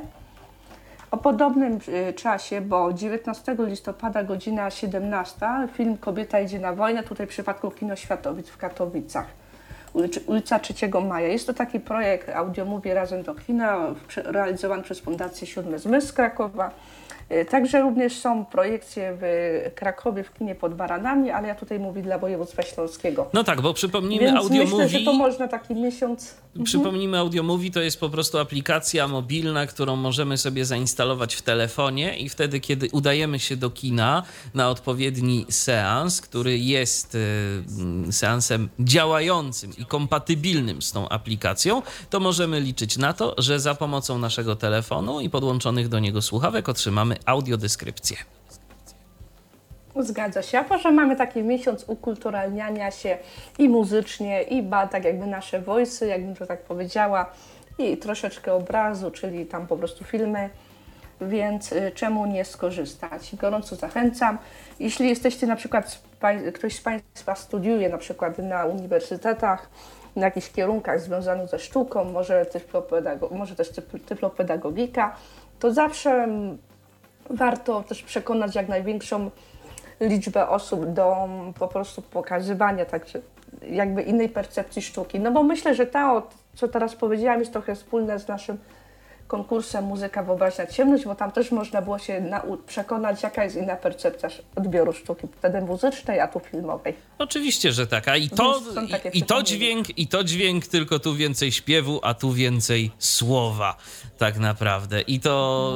[1.12, 7.26] O podobnym y, czasie, bo 19 listopada godzina 17 film Kobieta idzie na wojnę, tutaj
[7.26, 9.26] w przypadku Kino Światowic w Katowicach,
[10.26, 10.74] ulica 3
[11.08, 11.28] Maja.
[11.28, 16.12] Jest to taki projekt Audio Mówię Razem do Kina, realizowany przez Fundację Siódmy Zmysł z
[16.12, 16.70] Krakowa.
[17.32, 19.24] Y, także również są projekcje w
[19.74, 23.30] Krakowie w kinie pod Baranami, ale ja tutaj mówię dla województwa śląskiego.
[23.32, 26.34] No tak, bo przypomnijmy Więc Audio myślę, że to można taki miesiąc...
[26.46, 26.64] Mhm.
[26.64, 32.18] Przypomnijmy Audio Movie to jest po prostu aplikacja mobilna, którą możemy sobie zainstalować w telefonie
[32.18, 34.22] i wtedy, kiedy udajemy się do kina
[34.54, 42.60] na odpowiedni seans, który jest y, seansem działającym i kompatybilnym z tą aplikacją, to możemy
[42.60, 48.16] liczyć na to, że za pomocą naszego telefonu i podłączonych do niego słuchawek otrzymamy audiodeskrypcję.
[50.00, 50.58] Zgadza się.
[50.58, 53.18] A może mamy taki miesiąc ukulturalniania się
[53.58, 57.32] i muzycznie, i ba, tak jakby nasze voice, jakbym to tak powiedziała,
[57.78, 60.50] i troszeczkę obrazu, czyli tam po prostu filmy,
[61.28, 63.36] więc y, czemu nie skorzystać?
[63.36, 64.38] Gorąco zachęcam.
[64.80, 66.02] Jeśli jesteście na przykład,
[66.54, 69.70] ktoś z Państwa studiuje na przykład na uniwersytetach,
[70.16, 72.46] na jakichś kierunkach związanych ze sztuką, może,
[73.30, 73.70] może też
[74.06, 75.16] tyflopedagogika,
[75.58, 76.28] to zawsze
[77.30, 79.30] warto też przekonać jak największą
[80.00, 83.20] liczbę osób do po prostu pokazywania także
[83.70, 85.20] jakby innej percepcji sztuki.
[85.20, 88.58] No bo myślę, że to, co teraz powiedziałam, jest trochę wspólne z naszym
[89.32, 92.30] konkursem Muzyka Wyobraźnia Ciemność, bo tam też można było się
[92.66, 96.94] przekonać, jaka jest inna percepcja odbioru sztuki, wtedy muzycznej, a tu filmowej.
[97.18, 98.08] Oczywiście, że tak.
[98.08, 98.60] A i to,
[99.14, 103.76] i, i, to dźwięk, i to dźwięk, tylko tu więcej śpiewu, a tu więcej słowa
[104.18, 105.00] tak naprawdę.
[105.00, 105.74] I to,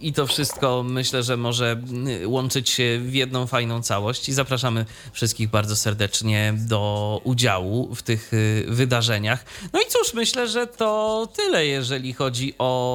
[0.00, 1.76] i to wszystko myślę, że może
[2.26, 8.32] łączyć się w jedną fajną całość i zapraszamy wszystkich bardzo serdecznie do udziału w tych
[8.34, 9.44] y, wydarzeniach.
[9.72, 12.91] No i cóż, myślę, że to tyle, jeżeli chodzi o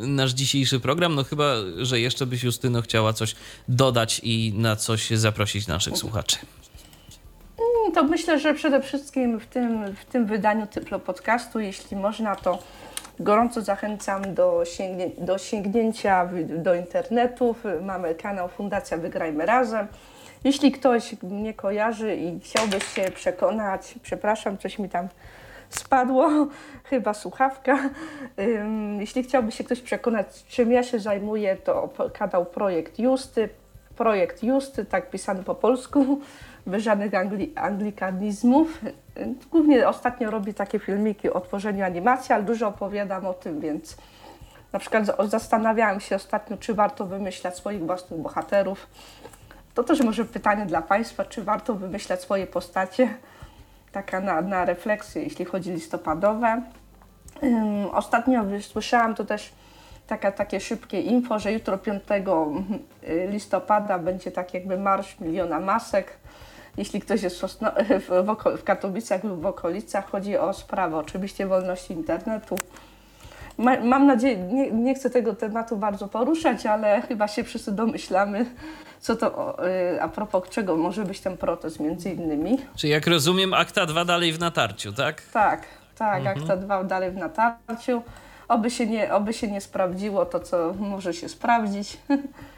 [0.00, 1.14] nasz dzisiejszy program.
[1.14, 3.34] No chyba, że jeszcze byś Justyno chciała coś
[3.68, 6.36] dodać i na coś zaprosić naszych słuchaczy.
[7.58, 12.36] Mm, to myślę, że przede wszystkim w tym, w tym wydaniu Typlo Podcastu, jeśli można,
[12.36, 12.58] to
[13.20, 17.54] gorąco zachęcam do, sięgnię, do sięgnięcia do internetu.
[17.82, 19.86] Mamy kanał Fundacja Wygrajmy Razem.
[20.44, 25.08] Jeśli ktoś mnie kojarzy i chciałby się przekonać, przepraszam, coś mi tam
[25.78, 26.28] spadło,
[26.90, 27.78] chyba słuchawka.
[28.98, 33.48] Jeśli chciałby się ktoś przekonać, czym ja się zajmuję, to kanał Projekt Justy.
[33.96, 36.20] Projekt Justy, tak pisany po polsku,
[36.66, 38.80] bez żadnych angli anglikanizmów.
[39.50, 43.96] Głównie ostatnio robię takie filmiki o tworzeniu animacji, ale dużo opowiadam o tym, więc
[44.72, 48.86] na przykład zastanawiałam się ostatnio, czy warto wymyślać swoich własnych bohaterów.
[49.74, 53.08] To też może pytanie dla Państwa, czy warto wymyślać swoje postacie
[53.92, 56.62] taka na, na refleksję, jeśli chodzi listopadowe.
[57.92, 59.52] Ostatnio słyszałam to też
[60.06, 62.02] taka, takie szybkie info, że jutro 5
[63.02, 66.12] y, listopada będzie tak jakby Marsz Miliona Masek.
[66.76, 67.46] Jeśli ktoś jest w,
[68.08, 72.58] w, w Katowicach lub w okolicach, chodzi o sprawę oczywiście wolności internetu.
[73.58, 78.46] Ma, mam nadzieję, nie, nie chcę tego tematu bardzo poruszać, ale chyba się wszyscy domyślamy,
[79.00, 82.58] co to, y, a propos czego może być ten protest między innymi.
[82.76, 85.22] Czy jak rozumiem, akta 2 dalej w natarciu, tak?
[85.22, 85.62] Tak,
[85.98, 86.38] tak, mhm.
[86.38, 88.02] akta 2 dalej w natarciu.
[88.48, 91.98] Oby się, nie, oby się nie sprawdziło to, co może się sprawdzić.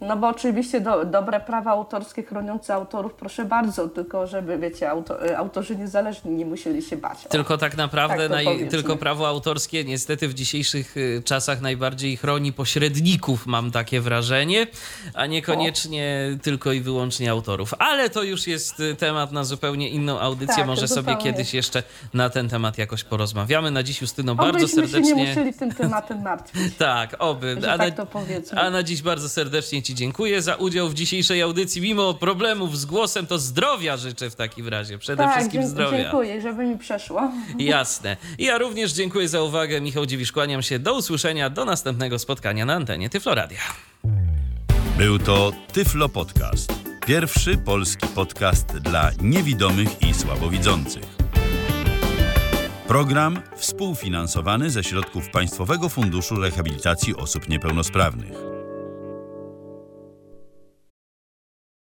[0.00, 5.26] No bo oczywiście do, dobre prawa autorskie chroniące autorów, proszę bardzo, tylko żeby, wiecie, auto,
[5.26, 7.18] y, autorzy niezależni nie musieli się bać.
[7.28, 12.52] Tylko tak naprawdę, tak naj, tylko prawo autorskie niestety w dzisiejszych y, czasach najbardziej chroni
[12.52, 14.66] pośredników, mam takie wrażenie,
[15.14, 16.42] a niekoniecznie o.
[16.42, 17.74] tylko i wyłącznie autorów.
[17.78, 20.56] Ale to już jest y, temat na zupełnie inną audycję.
[20.56, 21.82] Tak, Może sobie kiedyś jeszcze
[22.14, 23.70] na ten temat jakoś porozmawiamy.
[23.70, 25.10] Na dziś, Justyno, bardzo serdecznie...
[25.10, 26.76] się nie musieli tym tematem martwić.
[26.78, 27.56] tak, oby.
[27.70, 28.60] a, tak to powiedzmy.
[28.60, 31.82] a na dziś bardzo serdecznie Ci dziękuję za udział w dzisiejszej audycji.
[31.82, 34.98] Mimo problemów z głosem, to zdrowia życzę w takim razie.
[34.98, 36.02] Przede tak, wszystkim zdrowia.
[36.02, 37.32] Dziękuję, żeby mi przeszło.
[37.58, 38.16] Jasne.
[38.38, 39.80] Ja również dziękuję za uwagę.
[39.80, 40.78] Michał Dziwisz, kłaniam się.
[40.78, 43.58] Do usłyszenia, do następnego spotkania na antenie Tyfloradia.
[44.98, 46.72] Był to Tyflo Podcast.
[47.06, 51.04] Pierwszy polski podcast dla niewidomych i słabowidzących.
[52.88, 58.57] Program współfinansowany ze środków Państwowego Funduszu Rehabilitacji Osób Niepełnosprawnych.